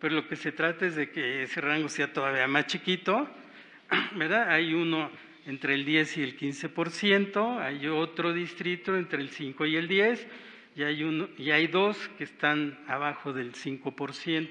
pero 0.00 0.14
lo 0.14 0.26
que 0.26 0.36
se 0.36 0.52
trata 0.52 0.86
es 0.86 0.96
de 0.96 1.10
que 1.10 1.42
ese 1.42 1.60
rango 1.60 1.90
sea 1.90 2.10
todavía 2.14 2.48
más 2.48 2.66
chiquito, 2.66 3.28
¿verdad? 4.16 4.48
Hay 4.48 4.72
uno 4.72 5.10
entre 5.44 5.74
el 5.74 5.84
10 5.84 6.16
y 6.16 6.22
el 6.22 6.38
15%, 6.38 7.58
hay 7.60 7.86
otro 7.88 8.32
distrito 8.32 8.96
entre 8.96 9.20
el 9.20 9.28
5 9.28 9.66
y 9.66 9.76
el 9.76 9.86
10, 9.86 10.26
y 10.76 10.82
hay, 10.82 11.04
uno, 11.04 11.28
y 11.38 11.52
hay 11.52 11.68
dos 11.68 11.96
que 12.18 12.24
están 12.24 12.78
abajo 12.86 13.32
del 13.32 13.54
5%. 13.54 14.48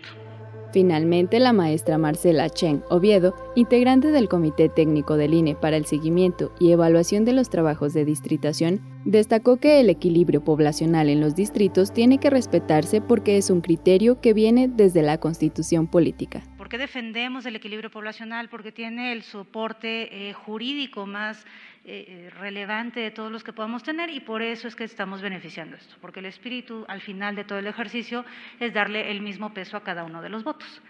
Finalmente, 0.73 1.39
la 1.39 1.53
maestra 1.53 1.99
Marcela 1.99 2.49
Chen 2.49 2.83
Oviedo, 2.89 3.35
integrante 3.55 4.07
del 4.07 4.27
Comité 4.27 4.67
Técnico 4.67 5.17
del 5.17 5.35
INE 5.35 5.55
para 5.55 5.77
el 5.77 5.85
seguimiento 5.85 6.51
y 6.59 6.71
evaluación 6.71 7.25
de 7.25 7.33
los 7.33 7.51
trabajos 7.51 7.93
de 7.93 8.05
distritación, 8.05 8.81
destacó 9.05 9.57
que 9.57 9.79
el 9.79 9.89
equilibrio 9.91 10.43
poblacional 10.43 11.09
en 11.09 11.21
los 11.21 11.35
distritos 11.35 11.93
tiene 11.93 12.17
que 12.17 12.31
respetarse 12.31 13.01
porque 13.01 13.37
es 13.37 13.51
un 13.51 13.61
criterio 13.61 14.19
que 14.19 14.33
viene 14.33 14.67
desde 14.67 15.03
la 15.03 15.19
constitución 15.19 15.87
política. 15.87 16.41
¿Por 16.57 16.69
qué 16.69 16.79
defendemos 16.79 17.45
el 17.45 17.55
equilibrio 17.55 17.91
poblacional? 17.91 18.49
Porque 18.49 18.71
tiene 18.71 19.13
el 19.13 19.21
soporte 19.21 20.29
eh, 20.29 20.33
jurídico 20.33 21.05
más 21.05 21.45
eh, 21.87 22.31
relevante 22.39 22.99
de 22.99 23.11
todos 23.11 23.31
los 23.31 23.43
que 23.43 23.53
podamos 23.53 23.83
tener 23.83 24.09
y 24.09 24.19
por 24.19 24.41
eso 24.41 24.67
es 24.67 24.75
que 24.75 24.85
estamos 24.85 25.21
beneficiando 25.21 25.75
esto, 25.75 25.95
porque 26.01 26.19
el 26.19 26.25
espíritu 26.25 26.83
al 26.87 27.01
final 27.01 27.35
de 27.35 27.43
todo 27.43 27.59
el 27.59 27.67
ejercicio 27.67 28.25
es 28.59 28.73
darle 28.73 29.11
el 29.11 29.21
mismo 29.21 29.53
peso 29.53 29.77
a 29.77 29.83
cada 29.83 30.03
uno 30.03 30.21
de 30.21 30.29
los 30.29 30.43
votos. 30.43 30.81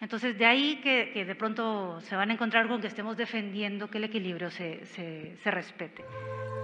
Entonces, 0.00 0.36
de 0.36 0.44
ahí 0.44 0.80
que, 0.82 1.24
de 1.24 1.34
pronto 1.36 2.00
se 2.00 2.16
van 2.16 2.30
a 2.30 2.32
encontrar 2.32 2.66
con 2.66 2.80
que 2.80 2.88
estemos 2.88 3.16
defendiendo 3.16 3.88
que 3.88 3.98
el 3.98 4.04
equilibrio 4.04 4.50
se, 4.50 4.84
se 4.84 5.50
respete. 5.50 6.02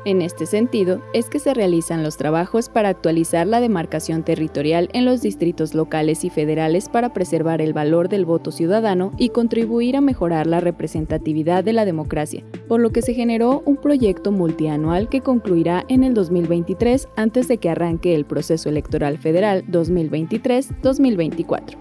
En 0.08 0.22
este 0.22 0.46
sentido, 0.46 1.02
es 1.12 1.28
que 1.28 1.38
se 1.38 1.52
realizan 1.52 2.02
los 2.02 2.16
trabajos 2.16 2.70
para 2.70 2.88
actualizar 2.88 3.46
la 3.46 3.60
demarcación 3.60 4.22
territorial 4.22 4.88
en 4.94 5.04
los 5.04 5.20
distritos 5.20 5.74
locales 5.74 6.24
y 6.24 6.30
federales 6.30 6.88
para 6.88 7.12
preservar 7.12 7.60
el 7.60 7.74
valor 7.74 8.08
del 8.08 8.24
voto 8.24 8.50
ciudadano 8.50 9.12
y 9.18 9.28
contribuir 9.28 9.98
a 9.98 10.00
mejorar 10.00 10.46
la 10.46 10.60
representatividad 10.60 11.62
de 11.62 11.74
la 11.74 11.84
democracia, 11.84 12.42
por 12.68 12.80
lo 12.80 12.88
que 12.88 13.02
se 13.02 13.12
generó 13.12 13.62
un 13.66 13.76
proyecto 13.76 14.32
multianual 14.32 15.10
que 15.10 15.20
concluirá 15.20 15.84
en 15.88 16.04
el 16.04 16.14
2023 16.14 17.06
antes 17.16 17.46
de 17.46 17.58
que 17.58 17.68
arranque 17.68 18.14
el 18.14 18.24
proceso 18.24 18.70
electoral 18.70 19.18
federal 19.18 19.66
2023-2024. 19.66 21.76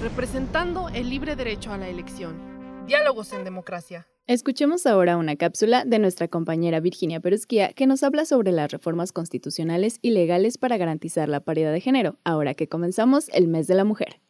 Representando 0.00 0.88
el 0.88 1.10
libre 1.10 1.34
derecho 1.34 1.72
a 1.72 1.78
la 1.78 1.88
elección. 1.88 2.49
Diálogos 2.90 3.32
en 3.32 3.44
Democracia. 3.44 4.08
Escuchemos 4.26 4.84
ahora 4.84 5.16
una 5.16 5.36
cápsula 5.36 5.84
de 5.84 6.00
nuestra 6.00 6.26
compañera 6.26 6.80
Virginia 6.80 7.20
Perusquía 7.20 7.72
que 7.72 7.86
nos 7.86 8.02
habla 8.02 8.24
sobre 8.24 8.50
las 8.50 8.72
reformas 8.72 9.12
constitucionales 9.12 10.00
y 10.02 10.10
legales 10.10 10.58
para 10.58 10.76
garantizar 10.76 11.28
la 11.28 11.38
paridad 11.38 11.72
de 11.72 11.80
género, 11.80 12.18
ahora 12.24 12.54
que 12.54 12.68
comenzamos 12.68 13.28
el 13.28 13.46
mes 13.46 13.68
de 13.68 13.76
la 13.76 13.84
mujer. 13.84 14.20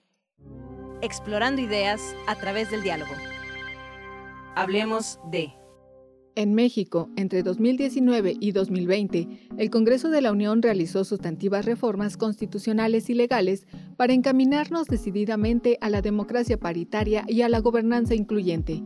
Explorando 1.00 1.62
ideas 1.62 2.14
a 2.26 2.34
través 2.34 2.70
del 2.70 2.82
diálogo. 2.82 3.14
Hablemos 4.56 5.18
de... 5.30 5.54
En 6.40 6.54
México, 6.54 7.10
entre 7.16 7.42
2019 7.42 8.34
y 8.40 8.52
2020, 8.52 9.28
el 9.58 9.68
Congreso 9.68 10.08
de 10.08 10.22
la 10.22 10.32
Unión 10.32 10.62
realizó 10.62 11.04
sustantivas 11.04 11.66
reformas 11.66 12.16
constitucionales 12.16 13.10
y 13.10 13.14
legales 13.14 13.66
para 13.98 14.14
encaminarnos 14.14 14.86
decididamente 14.86 15.76
a 15.82 15.90
la 15.90 16.00
democracia 16.00 16.58
paritaria 16.58 17.26
y 17.28 17.42
a 17.42 17.50
la 17.50 17.58
gobernanza 17.58 18.14
incluyente. 18.14 18.82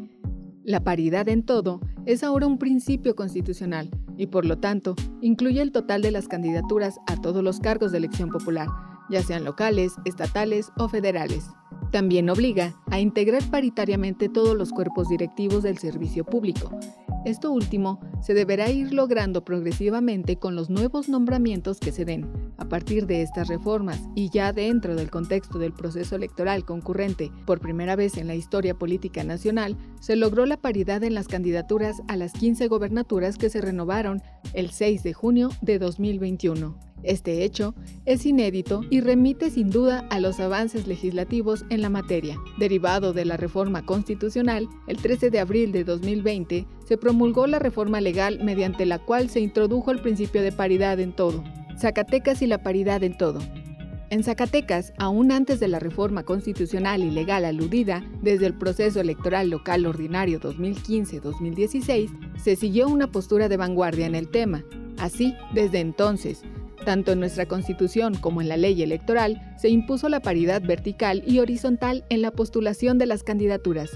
La 0.64 0.82
paridad 0.82 1.28
en 1.28 1.44
todo 1.44 1.80
es 2.06 2.24
ahora 2.24 2.48
un 2.48 2.58
principio 2.58 3.14
constitucional 3.14 3.88
y 4.16 4.26
por 4.26 4.46
lo 4.46 4.58
tanto 4.58 4.96
incluye 5.20 5.62
el 5.62 5.70
total 5.70 6.02
de 6.02 6.10
las 6.10 6.26
candidaturas 6.26 6.98
a 7.06 7.20
todos 7.20 7.44
los 7.44 7.60
cargos 7.60 7.92
de 7.92 7.98
elección 7.98 8.30
popular, 8.30 8.66
ya 9.10 9.22
sean 9.22 9.44
locales, 9.44 9.92
estatales 10.04 10.72
o 10.76 10.88
federales. 10.88 11.46
También 11.92 12.28
obliga 12.30 12.74
a 12.90 12.98
integrar 12.98 13.48
paritariamente 13.48 14.28
todos 14.28 14.56
los 14.56 14.72
cuerpos 14.72 15.08
directivos 15.08 15.62
del 15.62 15.78
servicio 15.78 16.24
público 16.24 16.76
esto 17.24 17.50
último 17.50 18.00
se 18.22 18.34
deberá 18.34 18.70
ir 18.70 18.92
logrando 18.92 19.44
progresivamente 19.44 20.36
con 20.36 20.54
los 20.54 20.70
nuevos 20.70 21.08
nombramientos 21.08 21.80
que 21.80 21.92
se 21.92 22.04
den. 22.04 22.30
A 22.56 22.68
partir 22.68 23.06
de 23.06 23.22
estas 23.22 23.48
reformas 23.48 24.00
y 24.14 24.30
ya 24.30 24.52
dentro 24.52 24.94
del 24.94 25.10
contexto 25.10 25.58
del 25.58 25.72
proceso 25.72 26.16
electoral 26.16 26.64
concurrente, 26.64 27.30
por 27.46 27.60
primera 27.60 27.96
vez 27.96 28.16
en 28.16 28.26
la 28.26 28.34
historia 28.34 28.74
política 28.74 29.24
nacional, 29.24 29.76
se 30.00 30.16
logró 30.16 30.46
la 30.46 30.56
paridad 30.56 31.02
en 31.02 31.14
las 31.14 31.28
candidaturas 31.28 32.02
a 32.08 32.16
las 32.16 32.32
15 32.32 32.68
gobernaturas 32.68 33.38
que 33.38 33.50
se 33.50 33.60
renovaron 33.60 34.22
el 34.52 34.70
6 34.70 35.02
de 35.02 35.12
junio 35.12 35.50
de 35.62 35.78
2021. 35.78 36.93
Este 37.04 37.44
hecho 37.44 37.74
es 38.06 38.24
inédito 38.24 38.80
y 38.88 39.00
remite 39.00 39.50
sin 39.50 39.70
duda 39.70 40.06
a 40.10 40.20
los 40.20 40.40
avances 40.40 40.86
legislativos 40.86 41.64
en 41.68 41.82
la 41.82 41.90
materia. 41.90 42.38
Derivado 42.58 43.12
de 43.12 43.26
la 43.26 43.36
reforma 43.36 43.84
constitucional, 43.84 44.68
el 44.86 44.96
13 44.96 45.30
de 45.30 45.38
abril 45.38 45.70
de 45.70 45.84
2020 45.84 46.66
se 46.86 46.96
promulgó 46.96 47.46
la 47.46 47.58
reforma 47.58 48.00
legal 48.00 48.42
mediante 48.42 48.86
la 48.86 48.98
cual 48.98 49.28
se 49.28 49.40
introdujo 49.40 49.90
el 49.90 50.00
principio 50.00 50.42
de 50.42 50.52
paridad 50.52 50.98
en 50.98 51.12
todo. 51.12 51.44
Zacatecas 51.78 52.40
y 52.40 52.46
la 52.46 52.62
paridad 52.62 53.02
en 53.02 53.18
todo. 53.18 53.40
En 54.10 54.22
Zacatecas, 54.22 54.92
aún 54.96 55.32
antes 55.32 55.60
de 55.60 55.68
la 55.68 55.80
reforma 55.80 56.22
constitucional 56.22 57.02
y 57.02 57.10
legal 57.10 57.44
aludida, 57.44 58.04
desde 58.22 58.46
el 58.46 58.54
proceso 58.54 59.00
electoral 59.00 59.50
local 59.50 59.86
ordinario 59.86 60.40
2015-2016, 60.40 62.10
se 62.38 62.56
siguió 62.56 62.88
una 62.88 63.10
postura 63.10 63.48
de 63.48 63.56
vanguardia 63.56 64.06
en 64.06 64.14
el 64.14 64.28
tema. 64.28 64.62
Así, 64.98 65.34
desde 65.52 65.80
entonces, 65.80 66.42
tanto 66.84 67.12
en 67.12 67.20
nuestra 67.20 67.46
Constitución 67.46 68.14
como 68.14 68.40
en 68.40 68.48
la 68.48 68.56
ley 68.56 68.82
electoral, 68.82 69.54
se 69.58 69.68
impuso 69.68 70.08
la 70.08 70.20
paridad 70.20 70.62
vertical 70.62 71.22
y 71.26 71.38
horizontal 71.38 72.04
en 72.10 72.22
la 72.22 72.30
postulación 72.30 72.98
de 72.98 73.06
las 73.06 73.22
candidaturas, 73.22 73.90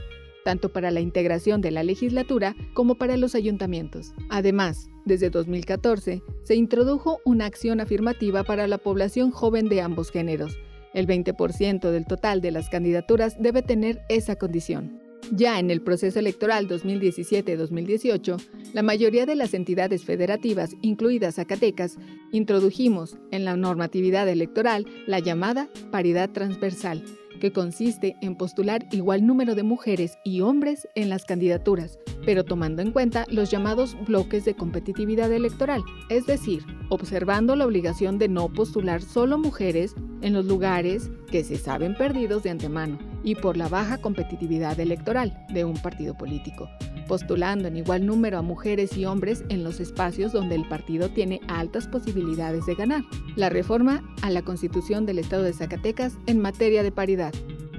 tanto 0.45 0.71
para 0.71 0.90
la 0.90 1.00
integración 1.00 1.61
de 1.61 1.71
la 1.71 1.83
legislatura 1.83 2.54
como 2.75 2.97
para 2.97 3.16
los 3.16 3.35
ayuntamientos. 3.35 4.14
Además, 4.30 4.88
desde 5.04 5.30
2014, 5.30 6.23
se 6.42 6.54
introdujo 6.54 7.18
una 7.25 7.47
acción 7.47 7.80
afirmativa 7.80 8.45
para 8.45 8.66
la 8.66 8.78
población 8.78 9.30
joven 9.30 9.68
de 9.68 9.83
ambos 9.83 10.11
géneros. 10.11 10.59
El 10.95 11.07
20% 11.07 11.90
del 11.90 12.07
total 12.07 12.40
de 12.40 12.50
las 12.50 12.68
candidaturas 12.68 13.37
debe 13.38 13.62
tener 13.62 14.00
esa 14.09 14.37
condición. 14.37 15.08
Ya 15.33 15.59
en 15.59 15.71
el 15.71 15.83
proceso 15.83 16.19
electoral 16.19 16.69
2017-2018, 16.69 18.41
la 18.73 18.83
mayoría 18.83 19.27
de 19.27 19.35
las 19.35 19.53
entidades 19.53 20.05
federativas, 20.05 20.75
incluidas 20.81 21.35
Zacatecas, 21.35 21.99
introdujimos 22.33 23.19
en 23.31 23.45
la 23.45 23.57
normatividad 23.57 24.29
electoral 24.29 24.87
la 25.07 25.19
llamada 25.19 25.69
paridad 25.91 26.31
transversal, 26.31 27.05
que 27.41 27.53
consiste 27.53 28.17
en 28.23 28.37
postular 28.37 28.87
igual 28.91 29.27
número 29.27 29.55
de 29.55 29.63
mujeres 29.63 30.19
y 30.25 30.41
hombres 30.41 30.89
en 30.95 31.09
las 31.09 31.25
candidaturas, 31.25 31.99
pero 32.25 32.45
tomando 32.45 32.83
en 32.83 32.91
cuenta 32.91 33.27
los 33.31 33.51
llamados 33.51 33.97
bloques 34.07 34.45
de 34.45 34.55
competitividad 34.55 35.31
electoral, 35.33 35.83
es 36.09 36.27
decir, 36.27 36.65
observando 36.89 37.55
la 37.55 37.67
obligación 37.67 38.19
de 38.19 38.29
no 38.29 38.53
postular 38.53 39.03
solo 39.03 39.39
mujeres 39.39 39.95
en 40.23 40.33
los 40.33 40.47
lugares 40.47 41.11
que 41.31 41.45
se 41.45 41.57
saben 41.57 41.95
perdidos 41.95 42.43
de 42.43 42.51
antemano 42.51 43.08
y 43.29 43.35
por 43.35 43.59
la 43.59 43.69
baja 43.69 43.99
competitividad 43.99 44.81
electoral 44.81 45.45
de 45.51 45.67
un 45.67 45.75
partido 45.75 46.17
político, 46.17 46.71
postulando 47.07 47.69
en 47.69 47.77
igual 47.77 48.07
número 48.07 48.39
a 48.39 48.43
mujeres 48.43 48.97
y 48.97 49.05
hombres 49.05 49.45
en 49.51 49.65
los 49.65 49.81
espacios 49.81 50.33
donde 50.33 50.55
el 50.55 50.67
partido 50.67 51.11
tiene 51.11 51.39
altas 51.47 51.89
posibilidades 51.89 52.65
de 52.65 52.75
ganar. 52.75 53.03
La 53.37 53.51
reforma 53.51 54.03
a 54.23 54.31
la 54.31 54.41
Constitución 54.41 55.05
del 55.05 55.19
Estado 55.19 55.43
de 55.43 55.53
Zacatecas 55.53 56.15
en 56.27 56.41
materia 56.41 56.83
de 56.83 56.91
paridad. 56.91 57.35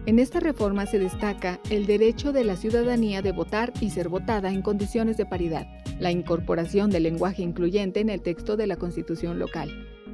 En 0.05 0.19
esta 0.19 0.39
reforma 0.39 0.85
se 0.85 0.99
destaca 0.99 1.59
el 1.71 1.87
derecho 1.87 2.31
de 2.31 2.43
la 2.43 2.55
ciudadanía 2.55 3.23
de 3.23 3.31
votar 3.31 3.73
y 3.81 3.89
ser 3.89 4.07
votada 4.07 4.53
en 4.53 4.61
condiciones 4.61 5.17
de 5.17 5.25
paridad, 5.25 5.65
la 5.99 6.11
incorporación 6.11 6.91
del 6.91 7.03
lenguaje 7.03 7.41
incluyente 7.41 8.01
en 8.01 8.11
el 8.11 8.21
texto 8.21 8.55
de 8.55 8.67
la 8.67 8.75
Constitución 8.75 9.39
local, 9.39 9.71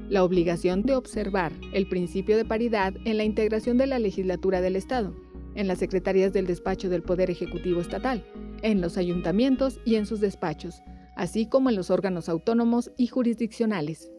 la 0.08 0.24
obligación 0.24 0.84
de 0.84 0.96
observar 0.96 1.52
el 1.74 1.90
principio 1.90 2.38
de 2.38 2.46
paridad 2.46 2.94
en 3.04 3.18
la 3.18 3.26
integración 3.26 3.78
de 3.78 3.88
la 3.88 4.00
legislatura 4.00 4.62
del 4.62 4.78
Estado, 4.78 5.14
en 5.56 5.68
las 5.68 5.80
secretarías 5.80 6.34
del 6.34 6.46
despacho 6.46 6.90
del 6.90 7.02
Poder 7.02 7.32
Ejecutivo 7.32 7.82
Estatal, 7.82 8.24
en 8.62 8.82
los 8.82 8.98
ayuntamientos 8.98 9.80
y 9.86 9.96
en 9.96 10.06
sus 10.06 10.20
despachos, 10.20 10.84
así 11.16 11.48
como 11.48 11.70
en 11.70 11.76
los 11.76 11.90
órganos 11.90 12.30
autónomos 12.30 12.92
y 12.98 13.08
jurisdiccionales. 13.08 14.12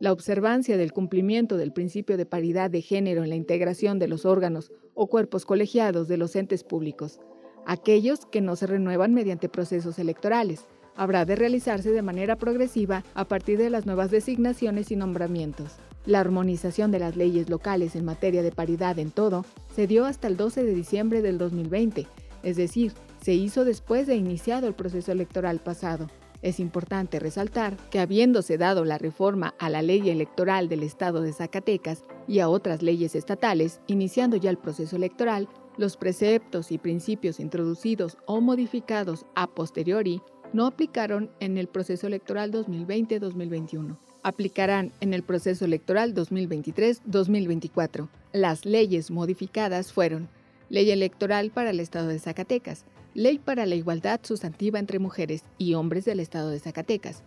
La 0.00 0.12
observancia 0.12 0.76
del 0.76 0.92
cumplimiento 0.92 1.56
del 1.56 1.72
principio 1.72 2.16
de 2.16 2.26
paridad 2.26 2.70
de 2.70 2.82
género 2.82 3.22
en 3.22 3.30
la 3.30 3.36
integración 3.36 3.98
de 3.98 4.08
los 4.08 4.26
órganos 4.26 4.72
o 4.92 5.06
cuerpos 5.06 5.46
colegiados 5.46 6.08
de 6.08 6.16
los 6.16 6.36
entes 6.36 6.64
públicos, 6.64 7.20
aquellos 7.66 8.26
que 8.26 8.40
no 8.40 8.56
se 8.56 8.66
renuevan 8.66 9.14
mediante 9.14 9.48
procesos 9.48 9.98
electorales, 9.98 10.66
habrá 10.96 11.24
de 11.24 11.36
realizarse 11.36 11.90
de 11.90 12.02
manera 12.02 12.36
progresiva 12.36 13.04
a 13.14 13.26
partir 13.26 13.58
de 13.58 13.70
las 13.70 13.86
nuevas 13.86 14.10
designaciones 14.10 14.90
y 14.90 14.96
nombramientos. 14.96 15.72
La 16.06 16.20
armonización 16.20 16.90
de 16.90 16.98
las 16.98 17.16
leyes 17.16 17.48
locales 17.48 17.96
en 17.96 18.04
materia 18.04 18.42
de 18.42 18.52
paridad 18.52 18.98
en 18.98 19.10
todo 19.10 19.46
se 19.74 19.86
dio 19.86 20.04
hasta 20.04 20.28
el 20.28 20.36
12 20.36 20.62
de 20.62 20.74
diciembre 20.74 21.22
del 21.22 21.38
2020, 21.38 22.06
es 22.42 22.56
decir, 22.56 22.92
se 23.22 23.32
hizo 23.32 23.64
después 23.64 24.06
de 24.06 24.16
iniciado 24.16 24.66
el 24.66 24.74
proceso 24.74 25.12
electoral 25.12 25.60
pasado. 25.60 26.08
Es 26.42 26.60
importante 26.60 27.18
resaltar 27.20 27.78
que 27.88 28.00
habiéndose 28.00 28.58
dado 28.58 28.84
la 28.84 28.98
reforma 28.98 29.54
a 29.58 29.70
la 29.70 29.80
ley 29.80 30.10
electoral 30.10 30.68
del 30.68 30.82
Estado 30.82 31.22
de 31.22 31.32
Zacatecas 31.32 32.02
y 32.28 32.40
a 32.40 32.50
otras 32.50 32.82
leyes 32.82 33.14
estatales, 33.14 33.80
iniciando 33.86 34.36
ya 34.36 34.50
el 34.50 34.58
proceso 34.58 34.96
electoral, 34.96 35.48
los 35.78 35.96
preceptos 35.96 36.70
y 36.70 36.76
principios 36.76 37.40
introducidos 37.40 38.18
o 38.26 38.42
modificados 38.42 39.24
a 39.34 39.46
posteriori 39.46 40.20
no 40.52 40.66
aplicaron 40.66 41.30
en 41.40 41.56
el 41.56 41.66
proceso 41.66 42.06
electoral 42.08 42.52
2020-2021. 42.52 43.96
Aplicarán 44.24 44.90
en 45.00 45.12
el 45.12 45.22
proceso 45.22 45.66
electoral 45.66 46.14
2023-2024. 46.14 48.08
Las 48.32 48.64
leyes 48.64 49.10
modificadas 49.10 49.92
fueron 49.92 50.30
Ley 50.70 50.90
Electoral 50.90 51.50
para 51.50 51.68
el 51.70 51.78
Estado 51.78 52.08
de 52.08 52.18
Zacatecas, 52.18 52.86
Ley 53.12 53.38
para 53.38 53.66
la 53.66 53.74
Igualdad 53.74 54.20
Sustantiva 54.22 54.78
entre 54.78 54.98
Mujeres 54.98 55.44
y 55.58 55.74
Hombres 55.74 56.06
del 56.06 56.20
Estado 56.20 56.48
de 56.48 56.58
Zacatecas, 56.58 57.22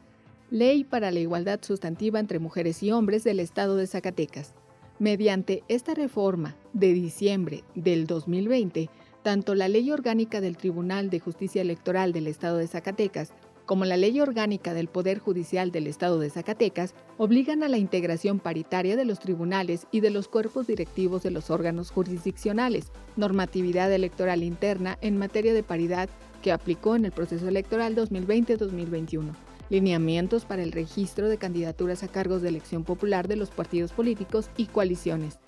Ley 0.49 0.83
para 0.83 1.11
la 1.11 1.19
Igualdad 1.19 1.59
Sustantiva 1.61 2.19
entre 2.19 2.39
Mujeres 2.39 2.81
y 2.81 2.91
Hombres 2.91 3.23
del 3.23 3.41
Estado 3.41 3.75
de 3.75 3.85
Zacatecas. 3.85 4.55
Mediante 4.97 5.61
esta 5.67 5.93
reforma 5.93 6.55
de 6.73 6.93
diciembre 6.93 7.63
del 7.75 8.07
2020, 8.07 8.89
tanto 9.21 9.53
la 9.53 9.67
Ley 9.67 9.91
Orgánica 9.91 10.41
del 10.41 10.57
Tribunal 10.57 11.11
de 11.11 11.19
Justicia 11.19 11.61
Electoral 11.61 12.11
del 12.11 12.25
Estado 12.25 12.57
de 12.57 12.67
Zacatecas 12.67 13.33
como 13.67 13.85
la 13.85 13.97
Ley 13.97 14.19
Orgánica 14.21 14.73
del 14.73 14.87
Poder 14.87 15.19
Judicial 15.19 15.71
del 15.71 15.85
Estado 15.85 16.17
de 16.19 16.31
Zacatecas 16.31 16.95
obligan 17.17 17.61
a 17.61 17.67
la 17.67 17.77
integración 17.77 18.39
paritaria 18.39 18.95
de 18.95 19.05
los 19.05 19.19
tribunales 19.19 19.85
y 19.91 19.99
de 19.99 20.09
los 20.09 20.29
cuerpos 20.29 20.65
directivos 20.65 21.21
de 21.21 21.31
los 21.31 21.51
órganos 21.51 21.91
jurisdiccionales, 21.91 22.91
normatividad 23.17 23.91
electoral 23.93 24.41
interna 24.41 24.97
en 25.01 25.17
materia 25.17 25.53
de 25.53 25.63
paridad 25.63 26.09
que 26.41 26.53
aplicó 26.53 26.95
en 26.95 27.05
el 27.05 27.11
proceso 27.11 27.47
electoral 27.47 27.95
2020-2021 27.95 29.35
lineamientos 29.69 30.45
para 30.45 30.63
el 30.63 30.71
registro 30.71 31.27
de 31.27 31.37
candidaturas 31.37 32.01
a 32.01 32.07
cargos 32.07 32.41
de 32.41 32.47
elección 32.47 32.85
popular 32.85 33.27
de 33.27 33.35
los 33.35 33.49
partidos 33.49 33.91
políticos 33.91 34.49
y 34.55 34.67
coaliciones, 34.67 35.39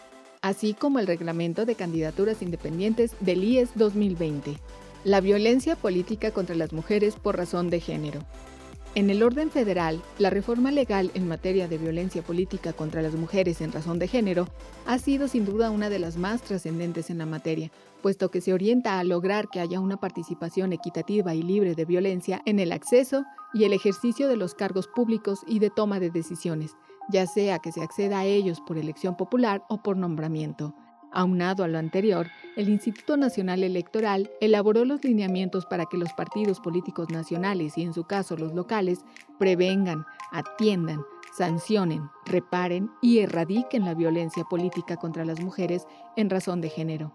así 0.41 0.73
como 0.73 0.99
el 0.99 1.07
reglamento 1.07 1.65
de 1.65 1.75
candidaturas 1.75 2.41
independientes 2.41 3.15
del 3.21 3.45
IES 3.45 3.69
2020. 3.75 4.57
La 5.05 5.21
violencia 5.21 5.77
política 5.77 6.31
contra 6.31 6.55
las 6.55 6.73
mujeres 6.73 7.15
por 7.15 7.37
razón 7.37 7.69
de 7.69 7.79
género. 7.79 8.19
En 8.95 9.09
el 9.09 9.23
orden 9.23 9.49
federal, 9.49 10.01
la 10.17 10.29
reforma 10.29 10.71
legal 10.71 11.09
en 11.13 11.25
materia 11.25 11.69
de 11.69 11.77
violencia 11.77 12.21
política 12.21 12.73
contra 12.73 13.01
las 13.01 13.13
mujeres 13.13 13.61
en 13.61 13.71
razón 13.71 13.97
de 13.97 14.09
género 14.09 14.49
ha 14.85 14.97
sido 14.97 15.29
sin 15.29 15.45
duda 15.45 15.71
una 15.71 15.89
de 15.89 15.99
las 15.99 16.17
más 16.17 16.41
trascendentes 16.41 17.09
en 17.09 17.19
la 17.19 17.25
materia, 17.25 17.71
puesto 18.01 18.29
que 18.29 18.41
se 18.41 18.51
orienta 18.51 18.99
a 18.99 19.05
lograr 19.05 19.47
que 19.47 19.61
haya 19.61 19.79
una 19.79 20.01
participación 20.01 20.73
equitativa 20.73 21.33
y 21.33 21.43
libre 21.43 21.75
de 21.75 21.85
violencia 21.85 22.41
en 22.45 22.59
el 22.59 22.73
acceso 22.73 23.23
y 23.53 23.63
el 23.63 23.71
ejercicio 23.71 24.27
de 24.27 24.35
los 24.35 24.53
cargos 24.53 24.87
públicos 24.87 25.39
y 25.47 25.59
de 25.59 25.69
toma 25.69 26.01
de 26.01 26.09
decisiones, 26.09 26.75
ya 27.09 27.25
sea 27.25 27.59
que 27.59 27.71
se 27.71 27.81
acceda 27.81 28.19
a 28.19 28.25
ellos 28.25 28.59
por 28.59 28.77
elección 28.77 29.15
popular 29.15 29.63
o 29.69 29.81
por 29.81 29.95
nombramiento. 29.95 30.75
Aunado 31.11 31.63
a 31.63 31.67
lo 31.67 31.79
anterior, 31.79 32.27
el 32.55 32.69
Instituto 32.69 33.17
Nacional 33.17 33.63
Electoral 33.63 34.29
elaboró 34.41 34.85
los 34.85 35.03
lineamientos 35.03 35.65
para 35.65 35.85
que 35.85 35.97
los 35.97 36.13
partidos 36.13 36.59
políticos 36.59 37.09
nacionales 37.09 37.77
y 37.77 37.81
en 37.81 37.93
su 37.93 38.03
caso 38.03 38.37
los 38.37 38.53
locales 38.53 38.99
prevengan, 39.39 40.05
atiendan, 40.31 41.03
sancionen, 41.35 42.09
reparen 42.25 42.91
y 43.01 43.19
erradiquen 43.19 43.85
la 43.85 43.95
violencia 43.95 44.43
política 44.43 44.97
contra 44.97 45.25
las 45.25 45.39
mujeres 45.39 45.87
en 46.15 46.29
razón 46.29 46.61
de 46.61 46.69
género. 46.69 47.11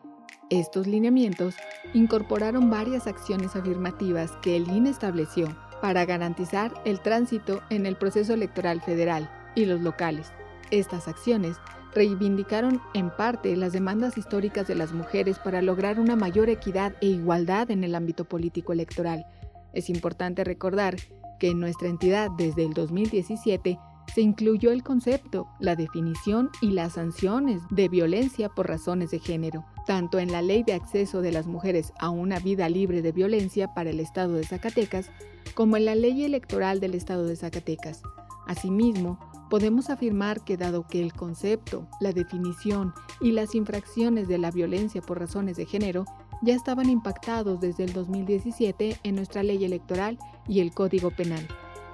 Estos 0.51 0.87
lineamientos 0.87 1.55
incorporaron 1.95 2.71
varias 2.71 3.07
acciones 3.07 3.55
afirmativas 3.55 4.33
que 4.43 4.57
el 4.57 4.69
INE 4.69 4.91
estableció 4.91 5.49
para 5.81 6.05
garantizar 6.05 6.73
el 6.85 7.01
tránsito 7.01 7.63
en 7.71 7.87
el 7.87 7.97
proceso 7.97 8.35
electoral 8.35 8.81
federal 8.81 9.31
y 9.55 9.67
los 9.67 9.81
locales. 9.81 10.33
Estas 10.71 11.09
acciones 11.09 11.57
reivindicaron 11.95 12.81
en 12.93 13.11
parte 13.11 13.57
las 13.57 13.73
demandas 13.73 14.19
históricas 14.19 14.67
de 14.67 14.75
las 14.75 14.93
mujeres 14.93 15.39
para 15.39 15.63
lograr 15.63 16.01
una 16.01 16.17
mayor 16.17 16.49
equidad 16.49 16.95
e 17.01 17.07
igualdad 17.07 17.71
en 17.71 17.85
el 17.85 17.95
ámbito 17.95 18.25
político 18.25 18.73
electoral. 18.73 19.27
Es 19.73 19.91
importante 19.91 20.45
recordar 20.45 20.97
que 21.39 21.51
en 21.51 21.61
nuestra 21.61 21.89
entidad 21.89 22.31
desde 22.37 22.65
el 22.65 22.75
2017 22.75 23.79
se 24.15 24.21
incluyó 24.21 24.71
el 24.71 24.83
concepto, 24.83 25.49
la 25.59 25.77
definición 25.77 26.51
y 26.61 26.71
las 26.71 26.95
sanciones 26.95 27.63
de 27.71 27.89
violencia 27.89 28.49
por 28.49 28.69
razones 28.69 29.11
de 29.11 29.19
género, 29.19 29.65
tanto 29.87 30.19
en 30.19 30.31
la 30.31 30.43
Ley 30.43 30.63
de 30.63 30.75
Acceso 30.75 31.21
de 31.21 31.33
las 31.33 31.47
Mujeres 31.47 31.93
a 31.99 32.11
una 32.11 32.39
Vida 32.39 32.69
Libre 32.69 33.03
de 33.03 33.13
Violencia 33.13 33.75
para 33.75 33.91
el 33.91 34.01
Estado 34.01 34.35
de 34.35 34.45
Zacatecas, 34.45 35.11
como 35.55 35.77
en 35.77 35.87
la 35.87 35.95
Ley 35.95 36.25
Electoral 36.25 36.81
del 36.81 36.95
Estado 36.95 37.27
de 37.27 37.37
Zacatecas. 37.37 38.03
Asimismo, 38.47 39.19
podemos 39.55 39.89
afirmar 39.89 40.43
que 40.43 40.57
dado 40.57 40.85
que 40.85 41.01
el 41.01 41.13
concepto, 41.13 41.87
la 42.01 42.11
definición 42.11 42.93
y 43.21 43.31
las 43.31 43.55
infracciones 43.55 44.27
de 44.27 44.37
la 44.37 44.51
violencia 44.51 45.01
por 45.01 45.21
razones 45.21 45.57
de 45.57 45.65
género 45.65 46.07
ya 46.43 46.55
estaban 46.55 46.91
impactados 46.91 47.61
desde 47.61 47.85
el 47.85 47.93
2017 47.93 48.99
en 49.05 49.15
nuestra 49.15 49.45
ley 49.45 49.65
electoral 49.65 50.19
y 50.49 50.59
el 50.59 50.75
Código 50.75 51.13
Penal, 51.13 51.47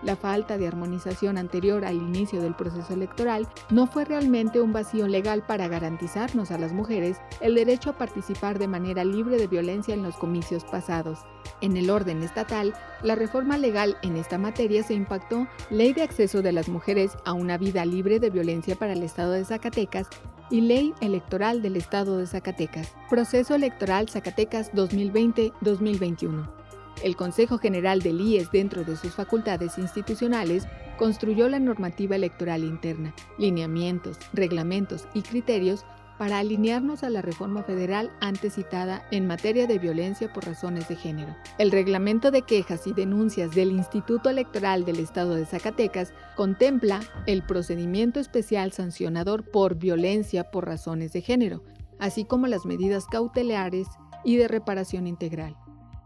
la 0.02 0.16
falta 0.16 0.58
de 0.58 0.66
armonización 0.66 1.38
anterior 1.38 1.84
al 1.84 1.96
inicio 1.96 2.40
del 2.40 2.54
proceso 2.54 2.92
electoral 2.94 3.48
no 3.70 3.86
fue 3.86 4.04
realmente 4.04 4.60
un 4.60 4.72
vacío 4.72 5.08
legal 5.08 5.42
para 5.46 5.68
garantizarnos 5.68 6.50
a 6.50 6.58
las 6.58 6.72
mujeres 6.72 7.18
el 7.40 7.54
derecho 7.54 7.90
a 7.90 7.98
participar 7.98 8.58
de 8.58 8.68
manera 8.68 9.04
libre 9.04 9.36
de 9.36 9.46
violencia 9.46 9.94
en 9.94 10.02
los 10.02 10.16
comicios 10.16 10.64
pasados. 10.64 11.20
En 11.60 11.76
el 11.76 11.90
orden 11.90 12.22
estatal, 12.22 12.74
la 13.02 13.14
reforma 13.14 13.58
legal 13.58 13.96
en 14.02 14.16
esta 14.16 14.38
materia 14.38 14.82
se 14.82 14.94
impactó 14.94 15.46
Ley 15.70 15.92
de 15.92 16.02
Acceso 16.02 16.42
de 16.42 16.52
las 16.52 16.68
Mujeres 16.68 17.12
a 17.24 17.32
una 17.32 17.58
vida 17.58 17.84
libre 17.84 18.20
de 18.20 18.30
violencia 18.30 18.76
para 18.76 18.92
el 18.92 19.02
Estado 19.02 19.32
de 19.32 19.44
Zacatecas 19.44 20.08
y 20.50 20.62
Ley 20.62 20.94
Electoral 21.00 21.62
del 21.62 21.76
Estado 21.76 22.18
de 22.18 22.26
Zacatecas. 22.26 22.94
Proceso 23.08 23.54
Electoral 23.54 24.08
Zacatecas 24.08 24.72
2020-2021. 24.72 26.59
El 27.02 27.16
Consejo 27.16 27.58
General 27.58 28.00
del 28.00 28.20
IES, 28.20 28.50
dentro 28.50 28.84
de 28.84 28.96
sus 28.96 29.14
facultades 29.14 29.78
institucionales, 29.78 30.66
construyó 30.98 31.48
la 31.48 31.58
normativa 31.58 32.16
electoral 32.16 32.62
interna, 32.62 33.14
lineamientos, 33.38 34.18
reglamentos 34.34 35.08
y 35.14 35.22
criterios 35.22 35.84
para 36.18 36.38
alinearnos 36.38 37.02
a 37.02 37.08
la 37.08 37.22
reforma 37.22 37.62
federal 37.62 38.12
antes 38.20 38.56
citada 38.56 39.06
en 39.10 39.26
materia 39.26 39.66
de 39.66 39.78
violencia 39.78 40.30
por 40.30 40.44
razones 40.44 40.86
de 40.86 40.96
género. 40.96 41.34
El 41.56 41.70
reglamento 41.70 42.30
de 42.30 42.42
quejas 42.42 42.86
y 42.86 42.92
denuncias 42.92 43.52
del 43.52 43.70
Instituto 43.70 44.28
Electoral 44.28 44.84
del 44.84 44.98
Estado 44.98 45.34
de 45.34 45.46
Zacatecas 45.46 46.12
contempla 46.36 47.00
el 47.24 47.42
procedimiento 47.42 48.20
especial 48.20 48.72
sancionador 48.72 49.50
por 49.50 49.76
violencia 49.76 50.50
por 50.50 50.66
razones 50.66 51.14
de 51.14 51.22
género, 51.22 51.62
así 51.98 52.26
como 52.26 52.46
las 52.46 52.66
medidas 52.66 53.06
cautelares 53.06 53.88
y 54.22 54.36
de 54.36 54.48
reparación 54.48 55.06
integral. 55.06 55.56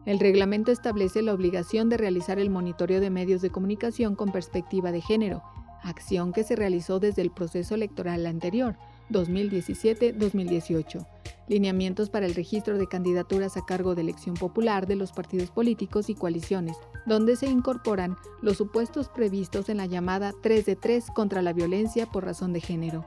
El 0.07 0.21
reglamento 0.21 0.71
establece 0.71 1.23
la 1.23 1.33
obligación 1.33 1.89
de 1.89 1.97
realizar 1.97 2.39
el 2.39 2.51
monitoreo 2.51 3.01
de 3.01 3.09
medios 3.11 3.41
de 3.41 3.51
comunicación 3.51 4.15
con 4.15 4.33
perspectiva 4.33 4.93
de 4.93 5.01
género, 5.01 5.43
acción 5.83 6.33
que 6.33 6.45
se 6.45 6.57
realizó 6.57 7.01
desde 7.01 7.23
el 7.23 7.31
proceso 7.31 7.75
electoral 7.75 8.27
anterior, 8.27 8.77
2017-2018. 9.11 11.07
Lineamientos 11.49 12.11
para 12.11 12.27
el 12.27 12.35
registro 12.35 12.77
de 12.79 12.87
candidaturas 12.87 13.57
a 13.57 13.65
cargo 13.65 13.95
de 13.95 14.03
elección 14.03 14.35
popular 14.35 14.87
de 14.87 14.97
los 14.97 15.13
partidos 15.13 15.51
políticos 15.51 16.11
y 16.11 16.15
coaliciones, 16.15 16.77
donde 17.07 17.37
se 17.37 17.47
incorporan 17.47 18.17
los 18.43 18.59
supuestos 18.59 19.09
previstos 19.09 19.69
en 19.69 19.79
la 19.79 19.87
llamada 19.87 20.33
3 20.43 20.67
de 20.67 20.77
3 20.77 21.07
contra 21.15 21.43
la 21.43 21.53
violencia 21.53 22.07
por 22.07 22.25
razón 22.25 22.53
de 22.53 22.61
género 22.61 23.07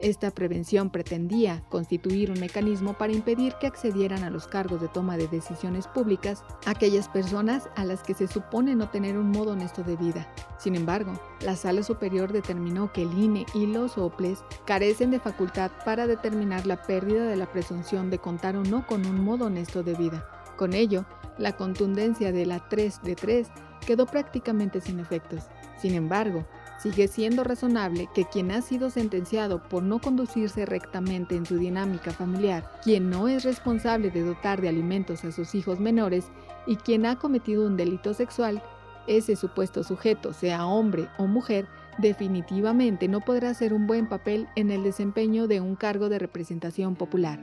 esta 0.00 0.30
prevención 0.30 0.90
pretendía 0.90 1.62
constituir 1.68 2.30
un 2.30 2.40
mecanismo 2.40 2.94
para 2.94 3.12
impedir 3.12 3.54
que 3.60 3.66
accedieran 3.66 4.24
a 4.24 4.30
los 4.30 4.46
cargos 4.46 4.80
de 4.80 4.88
toma 4.88 5.16
de 5.16 5.28
decisiones 5.28 5.86
públicas 5.86 6.42
aquellas 6.66 7.08
personas 7.08 7.68
a 7.76 7.84
las 7.84 8.02
que 8.02 8.14
se 8.14 8.26
supone 8.26 8.74
no 8.74 8.90
tener 8.90 9.18
un 9.18 9.30
modo 9.30 9.52
honesto 9.52 9.82
de 9.82 9.96
vida. 9.96 10.32
Sin 10.58 10.74
embargo, 10.74 11.12
la 11.44 11.56
Sala 11.56 11.82
Superior 11.82 12.32
determinó 12.32 12.92
que 12.92 13.02
el 13.02 13.12
INE 13.18 13.46
y 13.54 13.66
los 13.66 13.98
OPLES 13.98 14.42
carecen 14.64 15.10
de 15.10 15.20
facultad 15.20 15.70
para 15.84 16.06
determinar 16.06 16.66
la 16.66 16.82
pérdida 16.82 17.26
de 17.26 17.36
la 17.36 17.50
presunción 17.50 18.10
de 18.10 18.18
contar 18.18 18.56
o 18.56 18.64
no 18.64 18.86
con 18.86 19.04
un 19.06 19.22
modo 19.22 19.46
honesto 19.46 19.82
de 19.82 19.94
vida. 19.94 20.26
Con 20.56 20.74
ello, 20.74 21.04
la 21.38 21.56
contundencia 21.56 22.32
de 22.32 22.46
la 22.46 22.68
3 22.68 23.02
de 23.02 23.16
3 23.16 23.48
quedó 23.86 24.06
prácticamente 24.06 24.80
sin 24.80 25.00
efectos. 25.00 25.44
Sin 25.78 25.94
embargo, 25.94 26.44
Sigue 26.82 27.08
siendo 27.08 27.44
razonable 27.44 28.08
que 28.14 28.24
quien 28.24 28.50
ha 28.50 28.62
sido 28.62 28.88
sentenciado 28.88 29.62
por 29.68 29.82
no 29.82 29.98
conducirse 29.98 30.64
rectamente 30.64 31.36
en 31.36 31.44
su 31.44 31.58
dinámica 31.58 32.10
familiar, 32.10 32.72
quien 32.82 33.10
no 33.10 33.28
es 33.28 33.44
responsable 33.44 34.10
de 34.10 34.22
dotar 34.22 34.62
de 34.62 34.70
alimentos 34.70 35.22
a 35.24 35.32
sus 35.32 35.54
hijos 35.54 35.78
menores 35.78 36.30
y 36.66 36.76
quien 36.76 37.04
ha 37.04 37.18
cometido 37.18 37.66
un 37.66 37.76
delito 37.76 38.14
sexual, 38.14 38.62
ese 39.06 39.36
supuesto 39.36 39.84
sujeto, 39.84 40.32
sea 40.32 40.64
hombre 40.64 41.08
o 41.18 41.26
mujer, 41.26 41.66
definitivamente 41.98 43.08
no 43.08 43.20
podrá 43.20 43.50
hacer 43.50 43.74
un 43.74 43.86
buen 43.86 44.08
papel 44.08 44.48
en 44.56 44.70
el 44.70 44.82
desempeño 44.82 45.48
de 45.48 45.60
un 45.60 45.76
cargo 45.76 46.08
de 46.08 46.18
representación 46.18 46.96
popular. 46.96 47.40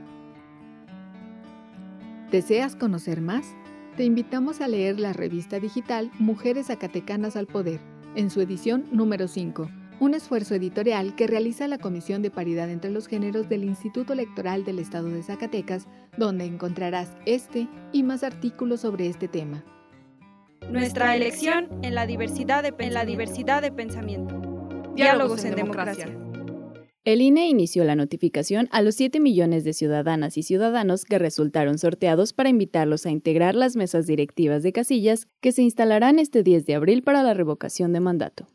¿Deseas 2.32 2.76
conocer 2.76 3.22
más? 3.22 3.46
Te 3.98 4.04
invitamos 4.04 4.62
a 4.62 4.68
leer 4.68 5.00
la 5.00 5.14
revista 5.14 5.60
digital 5.60 6.10
Mujeres 6.18 6.68
Zacatecanas 6.68 7.36
al 7.36 7.46
Poder 7.46 7.97
en 8.16 8.30
su 8.30 8.42
edición 8.42 8.86
número 8.92 9.28
5, 9.28 9.70
un 10.00 10.14
esfuerzo 10.14 10.56
editorial 10.56 11.16
que 11.16 11.28
realiza 11.28 11.68
la 11.68 11.78
Comisión 11.78 12.22
de 12.22 12.30
Paridad 12.30 12.70
entre 12.70 12.92
los 12.92 13.08
Géneros 13.08 13.50
del 13.50 13.64
Instituto 13.64 14.14
Electoral 14.14 14.64
del 14.64 14.80
Estado 14.80 15.10
de 15.10 15.24
Zacatecas, 15.24 15.88
donde 16.18 16.46
encontrarás 16.46 17.10
este 17.26 17.68
y 17.92 18.04
más 18.04 18.24
artículos 18.24 18.82
sobre 18.82 19.08
este 19.08 19.28
tema. 19.28 19.64
Nuestra 20.70 21.16
elección 21.16 21.68
en 21.82 21.96
la 21.96 22.06
diversidad 22.06 22.62
de, 22.64 22.74
en 22.80 22.94
la 22.94 23.06
diversidad 23.06 23.62
de 23.62 23.72
pensamiento. 23.72 24.42
Diálogos 24.96 25.46
en 25.46 25.56
democracia. 25.56 26.10
El 27.08 27.22
INE 27.22 27.48
inició 27.48 27.86
la 27.86 27.96
notificación 27.96 28.68
a 28.70 28.82
los 28.82 28.96
7 28.96 29.22
millones 29.22 29.64
de 29.64 29.72
ciudadanas 29.72 30.38
y 30.38 30.44
ciudadanos 30.44 31.06
que 31.06 31.18
resultaron 31.18 31.78
sorteados 31.78 32.34
para 32.34 32.50
invitarlos 32.50 33.06
a 33.06 33.12
integrar 33.12 33.56
las 33.56 33.78
mesas 33.78 34.08
directivas 34.08 34.62
de 34.62 34.74
casillas 34.74 35.30
que 35.40 35.54
se 35.54 35.62
instalarán 35.62 36.20
este 36.20 36.44
10 36.44 36.66
de 36.66 36.76
abril 36.76 37.04
para 37.04 37.24
la 37.24 37.34
revocación 37.34 37.94
de 37.94 38.02
mandato. 38.02 38.50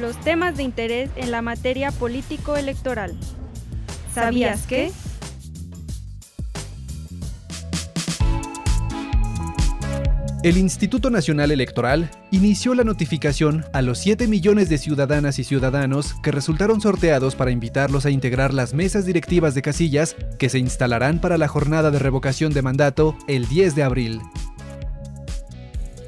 Los 0.00 0.16
temas 0.20 0.56
de 0.56 0.62
interés 0.62 1.10
en 1.16 1.32
la 1.32 1.42
materia 1.42 1.90
político-electoral. 1.90 3.18
¿Sabías 4.14 4.64
que? 4.68 4.92
El 10.46 10.58
Instituto 10.58 11.10
Nacional 11.10 11.50
Electoral 11.50 12.08
inició 12.30 12.76
la 12.76 12.84
notificación 12.84 13.64
a 13.72 13.82
los 13.82 13.98
7 13.98 14.28
millones 14.28 14.68
de 14.68 14.78
ciudadanas 14.78 15.40
y 15.40 15.42
ciudadanos 15.42 16.14
que 16.22 16.30
resultaron 16.30 16.80
sorteados 16.80 17.34
para 17.34 17.50
invitarlos 17.50 18.06
a 18.06 18.10
integrar 18.10 18.54
las 18.54 18.72
mesas 18.72 19.04
directivas 19.06 19.56
de 19.56 19.62
casillas 19.62 20.14
que 20.38 20.48
se 20.48 20.60
instalarán 20.60 21.20
para 21.20 21.36
la 21.36 21.48
jornada 21.48 21.90
de 21.90 21.98
revocación 21.98 22.52
de 22.52 22.62
mandato 22.62 23.16
el 23.26 23.48
10 23.48 23.74
de 23.74 23.82
abril. 23.82 24.20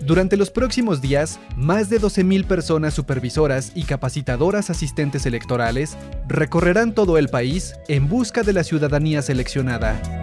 Durante 0.06 0.36
los 0.36 0.52
próximos 0.52 1.00
días, 1.00 1.40
más 1.56 1.90
de 1.90 2.00
12.000 2.00 2.46
personas 2.46 2.94
supervisoras 2.94 3.72
y 3.74 3.82
capacitadoras 3.82 4.70
asistentes 4.70 5.26
electorales 5.26 5.96
recorrerán 6.28 6.94
todo 6.94 7.18
el 7.18 7.28
país 7.28 7.74
en 7.88 8.08
busca 8.08 8.44
de 8.44 8.52
la 8.52 8.62
ciudadanía 8.62 9.20
seleccionada 9.20 10.17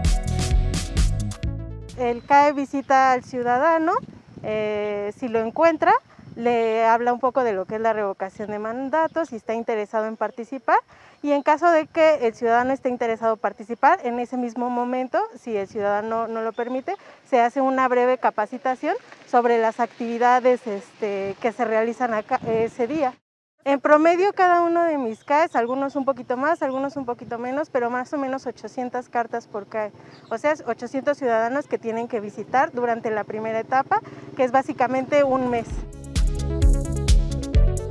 el 2.06 2.24
CAE 2.24 2.54
visita 2.54 3.12
al 3.12 3.24
ciudadano, 3.24 3.94
eh, 4.44 5.12
si 5.18 5.28
lo 5.28 5.40
encuentra, 5.40 5.94
le 6.36 6.86
habla 6.86 7.14
un 7.14 7.20
poco 7.20 7.44
de 7.44 7.54
lo 7.54 7.66
que 7.66 7.76
es 7.76 7.82
la 7.82 7.94
revocación 7.94 8.52
de 8.52 8.60
mandatos, 8.60 9.30
si 9.30 9.38
está 9.38 9.54
interesado 9.54 10.06
en 10.06 10.18
participar 10.18 10.78
y 11.24 11.32
en 11.32 11.42
caso 11.42 11.72
de 11.72 11.88
que 11.88 12.28
el 12.28 12.36
ciudadano 12.36 12.74
esté 12.74 12.90
interesado 12.90 13.34
en 13.34 13.40
participar, 13.40 14.00
en 14.04 14.20
ese 14.20 14.38
mismo 14.38 14.70
momento, 14.70 15.20
si 15.40 15.56
el 15.56 15.68
ciudadano 15.68 16.28
no 16.28 16.42
lo 16.42 16.54
permite, 16.54 16.94
se 17.28 17.42
hace 17.42 17.62
una 17.62 17.88
breve 17.88 18.18
capacitación 18.18 18.96
sobre 19.28 19.58
las 19.58 19.80
actividades 19.80 20.68
este, 20.68 21.36
que 21.42 21.52
se 21.52 21.66
realizan 21.66 22.14
ese 22.48 22.88
día. 22.88 23.14
En 23.68 23.80
promedio 23.80 24.32
cada 24.34 24.62
uno 24.62 24.84
de 24.84 25.00
mis 25.00 25.24
CAEs, 25.24 25.56
algunos 25.56 25.96
un 25.96 26.06
poquito 26.06 26.38
más, 26.38 26.62
algunos 26.62 26.98
un 26.98 27.06
poquito 27.06 27.40
menos, 27.40 27.72
pero 27.72 27.90
más 27.90 28.14
o 28.14 28.18
menos 28.20 28.46
800 28.46 29.10
cartas 29.10 29.48
por 29.48 29.66
CAE. 29.66 29.92
O 30.30 30.38
sea, 30.38 30.54
800 30.68 31.18
ciudadanos 31.18 31.66
que 31.66 31.80
tienen 31.80 32.08
que 32.08 32.20
visitar 32.20 32.72
durante 32.74 33.10
la 33.10 33.24
primera 33.24 33.60
etapa, 33.60 34.02
que 34.38 34.44
es 34.44 34.52
básicamente 34.52 35.24
un 35.24 35.50
mes. 35.50 35.66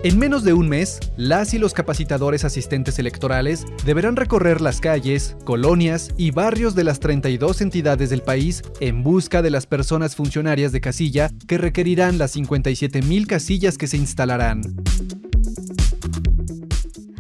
En 0.05 0.17
menos 0.17 0.45
de 0.45 0.53
un 0.53 0.69
mes, 0.69 1.01
las 1.17 1.55
y 1.55 1.59
los 1.59 1.75
capacitadores 1.75 2.45
asistentes 2.45 3.01
electorales 3.01 3.67
deberán 3.85 4.15
recorrer 4.15 4.61
las 4.61 4.81
calles, 4.81 5.37
colonias 5.45 6.11
y 6.17 6.31
barrios 6.31 6.77
de 6.77 6.85
las 6.85 7.01
32 7.01 7.63
entidades 7.63 8.11
del 8.11 8.23
país 8.23 8.63
en 8.79 9.03
busca 9.03 9.43
de 9.43 9.51
las 9.51 9.67
personas 9.67 10.15
funcionarias 10.15 10.71
de 10.71 10.81
casilla 10.81 11.31
que 11.49 11.59
requerirán 11.59 12.19
las 12.19 12.37
57.000 12.37 13.27
casillas 13.27 13.77
que 13.77 13.89
se 13.89 13.97
instalarán. 13.97 14.63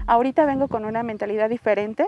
Ahorita 0.07 0.45
vengo 0.47 0.69
con 0.69 0.85
una 0.85 1.03
mentalidad 1.03 1.49
diferente, 1.49 2.07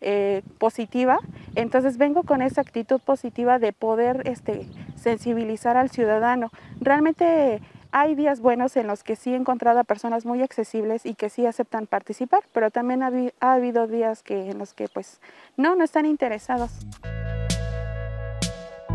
eh, 0.00 0.42
positiva, 0.58 1.18
entonces 1.54 1.98
vengo 1.98 2.22
con 2.22 2.42
esa 2.42 2.60
actitud 2.60 3.00
positiva 3.00 3.58
de 3.58 3.72
poder 3.72 4.22
este, 4.26 4.66
sensibilizar 4.96 5.76
al 5.76 5.90
ciudadano. 5.90 6.50
Realmente 6.80 7.60
hay 7.90 8.14
días 8.14 8.40
buenos 8.40 8.76
en 8.76 8.86
los 8.86 9.02
que 9.02 9.16
sí 9.16 9.32
he 9.32 9.36
encontrado 9.36 9.80
a 9.80 9.84
personas 9.84 10.26
muy 10.26 10.42
accesibles 10.42 11.06
y 11.06 11.14
que 11.14 11.30
sí 11.30 11.46
aceptan 11.46 11.86
participar, 11.86 12.44
pero 12.52 12.70
también 12.70 13.02
ha, 13.02 13.10
ha 13.40 13.52
habido 13.54 13.86
días 13.86 14.22
que, 14.22 14.50
en 14.50 14.58
los 14.58 14.74
que 14.74 14.88
pues 14.88 15.20
no, 15.56 15.74
no 15.74 15.84
están 15.84 16.06
interesados. 16.06 16.70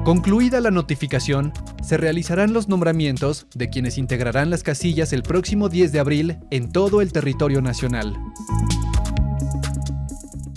Concluida 0.03 0.59
la 0.59 0.69
notificación, 0.69 1.53
se 1.81 1.95
realizarán 1.95 2.51
los 2.51 2.67
nombramientos 2.67 3.47
de 3.55 3.69
quienes 3.69 3.97
integrarán 3.97 4.49
las 4.49 4.61
casillas 4.61 5.13
el 5.13 5.23
próximo 5.23 5.69
10 5.69 5.93
de 5.93 5.99
abril 6.01 6.39
en 6.51 6.73
todo 6.73 6.99
el 6.99 7.13
territorio 7.13 7.61
nacional. 7.61 8.13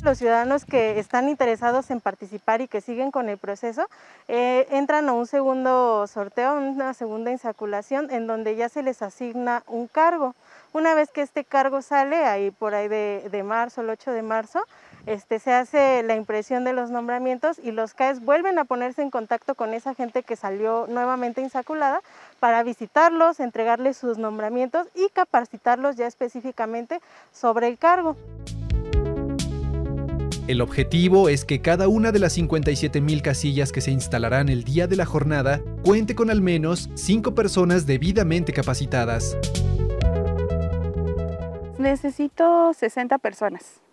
Los 0.02 0.18
ciudadanos 0.18 0.64
que 0.64 0.98
están 0.98 1.28
interesados 1.28 1.92
en 1.92 2.00
participar 2.00 2.61
y 2.61 2.66
que 2.66 2.80
siguen 2.80 3.12
con 3.12 3.28
el 3.28 3.38
proceso 3.38 3.88
eh, 4.26 4.66
entran 4.70 5.09
a 5.09 5.12
un 5.12 5.28
segundo 5.28 6.09
sorteo, 6.09 6.59
una 6.59 6.92
segunda 6.92 7.30
insaculación 7.30 8.11
en 8.11 8.26
donde 8.26 8.56
ya 8.56 8.68
se 8.68 8.82
les 8.82 9.00
asigna 9.00 9.62
un 9.68 9.87
cargo. 9.87 10.35
Una 10.72 10.94
vez 10.94 11.11
que 11.12 11.22
este 11.22 11.44
cargo 11.44 11.82
sale, 11.82 12.16
ahí 12.24 12.50
por 12.50 12.74
ahí 12.74 12.88
de, 12.88 13.28
de 13.30 13.42
marzo, 13.44 13.80
el 13.80 13.90
8 13.90 14.11
de 14.11 14.22
marzo, 14.22 14.61
este, 15.06 15.38
se 15.38 15.52
hace 15.52 16.02
la 16.02 16.16
impresión 16.16 16.64
de 16.64 16.72
los 16.72 16.90
nombramientos 16.90 17.60
y 17.62 17.70
los 17.70 17.94
CAES 17.94 18.20
vuelven 18.20 18.58
a 18.58 18.64
ponerse 18.64 19.02
en 19.02 19.10
contacto 19.10 19.54
con 19.54 19.72
esa 19.72 19.94
gente 19.94 20.24
que 20.24 20.34
salió 20.34 20.86
nuevamente 20.88 21.40
insaculada 21.40 22.02
para 22.40 22.62
visitarlos, 22.64 23.38
entregarles 23.38 23.96
sus 23.96 24.18
nombramientos 24.18 24.88
y 24.96 25.08
capacitarlos 25.12 25.96
ya 25.96 26.08
específicamente 26.08 27.00
sobre 27.32 27.68
el 27.68 27.78
cargo. 27.78 28.16
El 30.48 30.60
objetivo 30.60 31.28
es 31.28 31.44
que 31.44 31.60
cada 31.60 31.88
una 31.88 32.12
de 32.12 32.20
las 32.20 32.32
57 32.34 33.00
mil 33.00 33.22
casillas 33.22 33.72
que 33.72 33.80
se 33.80 33.90
instalarán 33.90 34.48
el 34.48 34.62
día 34.62 34.86
de 34.86 34.96
la 34.96 35.04
jornada 35.04 35.60
cuente 35.84 36.14
con 36.14 36.30
al 36.30 36.40
menos 36.40 36.88
5 36.94 37.34
personas 37.34 37.86
debidamente 37.86 38.52
capacitadas. 38.52 39.36
Necesito 41.78 42.72
60 42.74 43.18
personas 43.18 43.86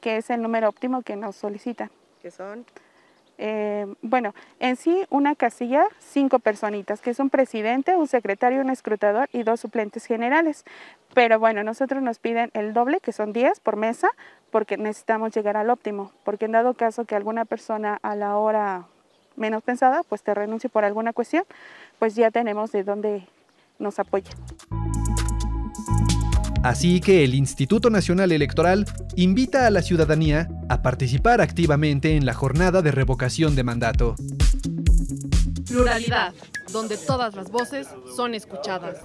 que 0.00 0.16
es 0.16 0.30
el 0.30 0.42
número 0.42 0.68
óptimo 0.68 1.02
que 1.02 1.16
nos 1.16 1.36
solicitan. 1.36 1.90
¿Qué 2.22 2.30
son? 2.30 2.64
Eh, 3.40 3.86
bueno, 4.02 4.34
en 4.58 4.74
sí 4.74 5.04
una 5.10 5.36
casilla, 5.36 5.84
cinco 6.00 6.40
personitas, 6.40 7.00
que 7.00 7.10
es 7.10 7.20
un 7.20 7.30
presidente, 7.30 7.94
un 7.94 8.08
secretario, 8.08 8.60
un 8.60 8.70
escrutador 8.70 9.28
y 9.32 9.44
dos 9.44 9.60
suplentes 9.60 10.04
generales. 10.06 10.64
Pero 11.14 11.38
bueno, 11.38 11.62
nosotros 11.62 12.02
nos 12.02 12.18
piden 12.18 12.50
el 12.52 12.74
doble, 12.74 13.00
que 13.00 13.12
son 13.12 13.32
10 13.32 13.60
por 13.60 13.76
mesa, 13.76 14.10
porque 14.50 14.76
necesitamos 14.76 15.32
llegar 15.34 15.56
al 15.56 15.70
óptimo. 15.70 16.12
Porque 16.24 16.46
en 16.46 16.52
dado 16.52 16.74
caso 16.74 17.04
que 17.04 17.14
alguna 17.14 17.44
persona 17.44 17.98
a 18.02 18.16
la 18.16 18.36
hora 18.36 18.86
menos 19.36 19.62
pensada, 19.62 20.02
pues 20.02 20.22
te 20.22 20.34
renuncie 20.34 20.68
por 20.68 20.84
alguna 20.84 21.12
cuestión, 21.12 21.44
pues 22.00 22.16
ya 22.16 22.32
tenemos 22.32 22.72
de 22.72 22.82
dónde 22.82 23.26
nos 23.78 24.00
apoya. 24.00 24.32
Así 26.62 27.00
que 27.00 27.24
el 27.24 27.34
Instituto 27.34 27.88
Nacional 27.88 28.32
Electoral 28.32 28.84
invita 29.16 29.66
a 29.66 29.70
la 29.70 29.82
ciudadanía 29.82 30.48
a 30.68 30.82
participar 30.82 31.40
activamente 31.40 32.16
en 32.16 32.26
la 32.26 32.34
jornada 32.34 32.82
de 32.82 32.90
revocación 32.90 33.54
de 33.54 33.62
mandato. 33.62 34.16
Pluralidad, 35.68 36.34
donde 36.72 36.96
todas 36.96 37.34
las 37.34 37.50
voces 37.50 37.88
son 38.16 38.34
escuchadas. 38.34 38.98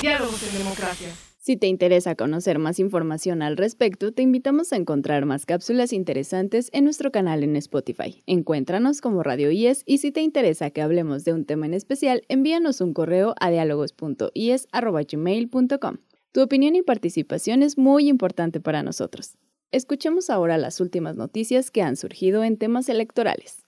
Diálogos 0.00 0.42
en 0.50 0.58
democracia. 0.58 1.08
Si 1.38 1.56
te 1.56 1.68
interesa 1.68 2.16
conocer 2.16 2.58
más 2.58 2.80
información 2.80 3.40
al 3.40 3.56
respecto, 3.56 4.10
te 4.10 4.22
invitamos 4.22 4.72
a 4.72 4.76
encontrar 4.76 5.26
más 5.26 5.46
cápsulas 5.46 5.92
interesantes 5.92 6.70
en 6.72 6.82
nuestro 6.82 7.12
canal 7.12 7.44
en 7.44 7.54
Spotify. 7.54 8.20
Encuéntranos 8.26 9.00
como 9.00 9.22
Radio 9.22 9.52
IES 9.52 9.84
y 9.86 9.98
si 9.98 10.10
te 10.10 10.22
interesa 10.22 10.70
que 10.70 10.82
hablemos 10.82 11.22
de 11.22 11.34
un 11.34 11.44
tema 11.44 11.66
en 11.66 11.74
especial, 11.74 12.22
envíanos 12.28 12.80
un 12.80 12.92
correo 12.92 13.36
a 13.38 13.50
diálogos.ies.gmail.com. 13.50 15.96
Tu 16.36 16.42
opinión 16.42 16.76
y 16.76 16.82
participación 16.82 17.62
es 17.62 17.78
muy 17.78 18.10
importante 18.10 18.60
para 18.60 18.82
nosotros. 18.82 19.38
Escuchemos 19.72 20.28
ahora 20.28 20.58
las 20.58 20.82
últimas 20.82 21.16
noticias 21.16 21.70
que 21.70 21.80
han 21.80 21.96
surgido 21.96 22.44
en 22.44 22.58
temas 22.58 22.90
electorales. 22.90 23.64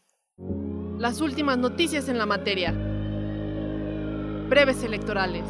Las 0.98 1.22
últimas 1.22 1.56
noticias 1.56 2.10
en 2.10 2.18
la 2.18 2.26
materia. 2.26 2.72
Breves 4.50 4.84
electorales. 4.84 5.44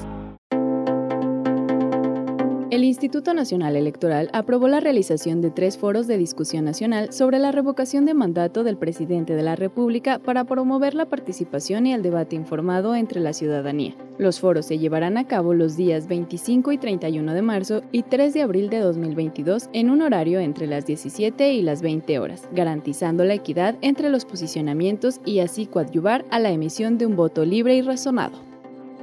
El 2.71 2.85
Instituto 2.85 3.33
Nacional 3.33 3.77
Electoral 3.77 4.29
aprobó 4.35 4.69
la 4.69 4.81
realización 4.81 5.41
de 5.41 5.51
tres 5.51 5.79
foros 5.79 6.07
de 6.07 6.19
discusión 6.19 6.67
nacional 6.67 7.15
sobre 7.15 7.39
la 7.39 7.51
revocación 7.51 8.05
de 8.05 8.13
mandato 8.13 8.63
del 8.63 8.77
presidente 8.77 9.35
de 9.35 9.43
la 9.43 9.57
República 9.57 10.19
para 10.19 10.45
promover 10.45 10.93
la 10.93 11.07
participación 11.07 11.87
y 11.87 11.95
el 11.95 12.03
debate 12.03 12.37
informado 12.37 12.95
entre 12.95 13.21
la 13.21 13.33
ciudadanía. 13.33 13.95
Los 14.19 14.39
foros 14.39 14.67
se 14.67 14.77
llevarán 14.77 15.17
a 15.17 15.27
cabo 15.27 15.55
los 15.55 15.77
días 15.79 16.09
25 16.09 16.73
y 16.73 16.77
31 16.77 17.33
de 17.33 17.41
marzo 17.41 17.83
y 17.91 18.03
3 18.03 18.35
de 18.35 18.43
abril 18.43 18.69
de 18.69 18.81
2022 18.81 19.71
en 19.73 19.89
un 19.89 20.03
horario 20.03 20.39
entre 20.39 20.67
las 20.67 20.85
17 20.85 21.55
y 21.55 21.63
las 21.63 21.81
20 21.81 22.19
horas, 22.19 22.47
garantizando 22.53 23.25
la 23.25 23.33
equidad 23.33 23.77
entre 23.81 24.11
los 24.11 24.27
posicionamientos 24.27 25.23
y 25.25 25.39
así 25.39 25.65
coadyuvar 25.65 26.27
a 26.31 26.39
la 26.39 26.51
emisión 26.51 26.99
de 26.99 27.07
un 27.07 27.17
voto 27.17 27.47
libre 27.47 27.77
y 27.77 27.81
razonado. 27.81 28.48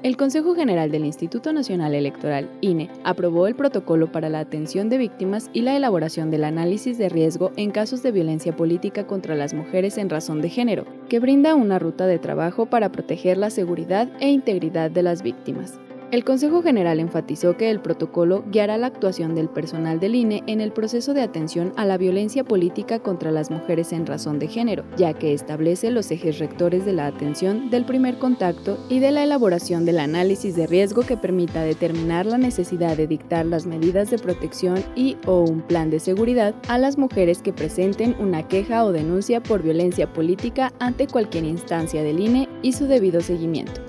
El 0.05 0.17
Consejo 0.17 0.53
General 0.53 0.91
del 0.91 1.03
Instituto 1.03 1.51
Nacional 1.51 1.95
Electoral, 1.95 2.47
INE, 2.61 2.91
aprobó 3.03 3.47
el 3.47 3.55
protocolo 3.55 4.11
para 4.11 4.29
la 4.29 4.37
atención 4.37 4.87
de 4.87 4.99
víctimas 4.99 5.49
y 5.51 5.61
la 5.61 5.75
elaboración 5.75 6.29
del 6.29 6.43
análisis 6.43 6.99
de 6.99 7.09
riesgo 7.09 7.51
en 7.55 7.71
casos 7.71 8.03
de 8.03 8.11
violencia 8.11 8.55
política 8.55 9.07
contra 9.07 9.33
las 9.33 9.55
mujeres 9.55 9.97
en 9.97 10.11
razón 10.11 10.43
de 10.43 10.49
género, 10.49 10.85
que 11.09 11.19
brinda 11.19 11.55
una 11.55 11.79
ruta 11.79 12.05
de 12.05 12.19
trabajo 12.19 12.67
para 12.67 12.91
proteger 12.91 13.39
la 13.39 13.49
seguridad 13.49 14.07
e 14.19 14.29
integridad 14.29 14.91
de 14.91 15.01
las 15.01 15.23
víctimas. 15.23 15.79
El 16.11 16.23
Consejo 16.23 16.61
General 16.61 16.99
enfatizó 16.99 17.57
que 17.57 17.71
el 17.71 17.81
protocolo 17.81 18.43
guiará 18.51 18.77
la 18.77 18.87
actuación 18.87 19.33
del 19.33 19.49
personal 19.49 19.99
del 19.99 20.13
INE 20.13 20.43
en 20.45 20.61
el 20.61 20.71
proceso 20.71 21.15
de 21.15 21.23
atención 21.23 21.73
a 21.77 21.85
la 21.85 21.97
violencia 21.97 22.43
política 22.43 22.99
contra 22.99 23.31
las 23.31 23.49
mujeres 23.49 23.91
en 23.91 24.05
razón 24.05 24.37
de 24.37 24.47
género, 24.47 24.85
ya 24.97 25.15
que 25.15 25.33
establece 25.33 25.89
los 25.89 26.11
ejes 26.11 26.37
rectores 26.37 26.85
de 26.85 26.93
la 26.93 27.07
atención 27.07 27.71
del 27.71 27.85
primer 27.85 28.19
contacto 28.19 28.77
y 28.87 28.99
de 28.99 29.09
la 29.11 29.23
elaboración 29.23 29.83
del 29.83 29.97
análisis 29.97 30.55
de 30.55 30.67
riesgo 30.67 31.01
que 31.01 31.17
permita 31.17 31.63
determinar 31.63 32.27
la 32.27 32.37
necesidad 32.37 32.95
de 32.95 33.07
dictar 33.07 33.47
las 33.47 33.65
medidas 33.65 34.11
de 34.11 34.19
protección 34.19 34.83
y 34.95 35.17
o 35.25 35.41
un 35.41 35.61
plan 35.61 35.89
de 35.89 35.99
seguridad 35.99 36.53
a 36.67 36.77
las 36.77 36.99
mujeres 36.99 37.41
que 37.41 37.51
presenten 37.51 38.15
una 38.19 38.47
queja 38.47 38.85
o 38.85 38.91
denuncia 38.91 39.41
por 39.41 39.63
violencia 39.63 40.13
política 40.13 40.71
ante 40.79 41.07
cualquier 41.07 41.45
instancia 41.45 42.03
del 42.03 42.19
INE 42.19 42.47
y 42.61 42.73
su 42.73 42.85
debido 42.85 43.21
seguimiento. 43.21 43.81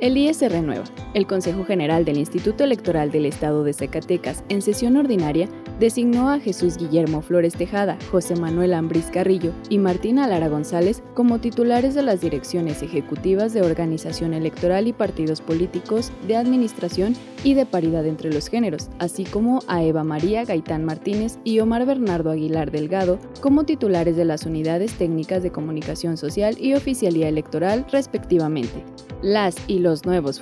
El 0.00 0.16
IES 0.16 0.36
se 0.36 0.48
renueva. 0.48 0.84
El 1.14 1.26
Consejo 1.26 1.64
General 1.64 2.04
del 2.04 2.18
Instituto 2.18 2.64
Electoral 2.64 3.10
del 3.10 3.24
Estado 3.24 3.64
de 3.64 3.72
Zacatecas, 3.72 4.44
en 4.50 4.60
sesión 4.60 4.94
ordinaria, 4.98 5.48
designó 5.80 6.28
a 6.28 6.38
Jesús 6.38 6.76
Guillermo 6.76 7.22
Flores 7.22 7.54
Tejada, 7.54 7.96
José 8.10 8.36
Manuel 8.36 8.74
Ambriz 8.74 9.06
Carrillo 9.10 9.52
y 9.70 9.78
Martina 9.78 10.26
Lara 10.26 10.48
González 10.48 11.02
como 11.14 11.38
titulares 11.38 11.94
de 11.94 12.02
las 12.02 12.20
direcciones 12.20 12.82
ejecutivas 12.82 13.54
de 13.54 13.62
organización 13.62 14.34
electoral 14.34 14.86
y 14.86 14.92
partidos 14.92 15.40
políticos, 15.40 16.12
de 16.26 16.36
administración 16.36 17.14
y 17.42 17.54
de 17.54 17.64
paridad 17.64 18.04
entre 18.04 18.30
los 18.30 18.48
géneros, 18.48 18.90
así 18.98 19.24
como 19.24 19.60
a 19.66 19.82
Eva 19.82 20.04
María 20.04 20.44
Gaitán 20.44 20.84
Martínez 20.84 21.38
y 21.42 21.60
Omar 21.60 21.86
Bernardo 21.86 22.30
Aguilar 22.30 22.70
Delgado 22.70 23.18
como 23.40 23.64
titulares 23.64 24.16
de 24.16 24.26
las 24.26 24.44
unidades 24.44 24.92
técnicas 24.92 25.42
de 25.42 25.52
comunicación 25.52 26.18
social 26.18 26.56
y 26.58 26.74
oficialía 26.74 27.28
electoral, 27.28 27.86
respectivamente. 27.90 28.84
Las 29.22 29.56
y 29.66 29.80
los 29.80 30.04
nuevos 30.04 30.38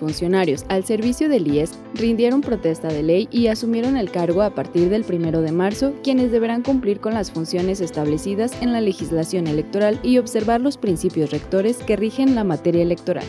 funcionarios 0.57 0.64
al 0.69 0.85
servicio 0.85 1.29
del 1.29 1.47
IES 1.49 1.79
rindieron 1.95 2.40
protesta 2.40 2.88
de 2.88 3.03
ley 3.03 3.29
y 3.31 3.49
asumieron 3.49 3.97
el 3.97 4.11
cargo 4.11 4.42
a 4.42 4.55
partir 4.55 4.88
del 4.88 5.05
1 5.09 5.40
de 5.40 5.53
marzo, 5.53 5.95
quienes 6.03 6.31
deberán 6.31 6.62
cumplir 6.62 7.01
con 7.01 7.14
las 7.14 7.31
funciones 7.31 7.81
establecidas 7.81 8.53
en 8.62 8.73
la 8.73 8.81
legislación 8.81 9.47
electoral 9.47 9.99
y 10.03 10.19
observar 10.19 10.61
los 10.61 10.77
principios 10.77 11.31
rectores 11.31 11.79
que 11.79 11.97
rigen 11.97 12.35
la 12.35 12.45
materia 12.45 12.83
electoral. 12.83 13.25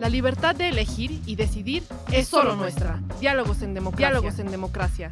La 0.00 0.08
libertad 0.10 0.54
de 0.54 0.68
elegir 0.68 1.20
y 1.26 1.36
decidir 1.36 1.82
es 2.12 2.28
solo 2.28 2.56
nuestra. 2.56 3.00
Diálogos 3.20 3.62
en 3.62 3.74
democracia. 3.74 4.08
Diálogos 4.08 4.38
en 4.38 4.50
democracia. 4.50 5.10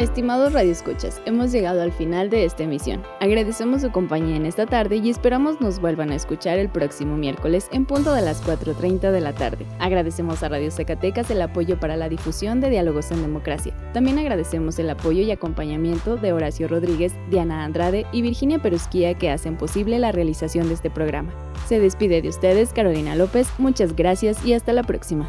Estimados 0.00 0.54
radioescuchas, 0.54 1.20
hemos 1.26 1.52
llegado 1.52 1.82
al 1.82 1.92
final 1.92 2.30
de 2.30 2.46
esta 2.46 2.62
emisión. 2.62 3.02
Agradecemos 3.20 3.82
su 3.82 3.92
compañía 3.92 4.34
en 4.34 4.46
esta 4.46 4.64
tarde 4.64 4.96
y 4.96 5.10
esperamos 5.10 5.60
nos 5.60 5.78
vuelvan 5.78 6.10
a 6.10 6.14
escuchar 6.14 6.58
el 6.58 6.70
próximo 6.70 7.18
miércoles 7.18 7.68
en 7.70 7.84
punto 7.84 8.14
de 8.14 8.22
las 8.22 8.42
4.30 8.42 9.10
de 9.10 9.20
la 9.20 9.34
tarde. 9.34 9.66
Agradecemos 9.78 10.42
a 10.42 10.48
Radio 10.48 10.70
Zacatecas 10.70 11.30
el 11.30 11.42
apoyo 11.42 11.78
para 11.78 11.98
la 11.98 12.08
difusión 12.08 12.62
de 12.62 12.70
Diálogos 12.70 13.10
en 13.10 13.20
Democracia. 13.20 13.74
También 13.92 14.18
agradecemos 14.18 14.78
el 14.78 14.88
apoyo 14.88 15.20
y 15.20 15.32
acompañamiento 15.32 16.16
de 16.16 16.32
Horacio 16.32 16.66
Rodríguez, 16.66 17.12
Diana 17.28 17.62
Andrade 17.62 18.06
y 18.10 18.22
Virginia 18.22 18.58
Perusquía 18.58 19.12
que 19.18 19.30
hacen 19.30 19.58
posible 19.58 19.98
la 19.98 20.12
realización 20.12 20.68
de 20.68 20.74
este 20.74 20.88
programa. 20.88 21.30
Se 21.68 21.78
despide 21.78 22.22
de 22.22 22.30
ustedes 22.30 22.72
Carolina 22.72 23.16
López, 23.16 23.48
muchas 23.58 23.94
gracias 23.94 24.46
y 24.46 24.54
hasta 24.54 24.72
la 24.72 24.82
próxima. 24.82 25.28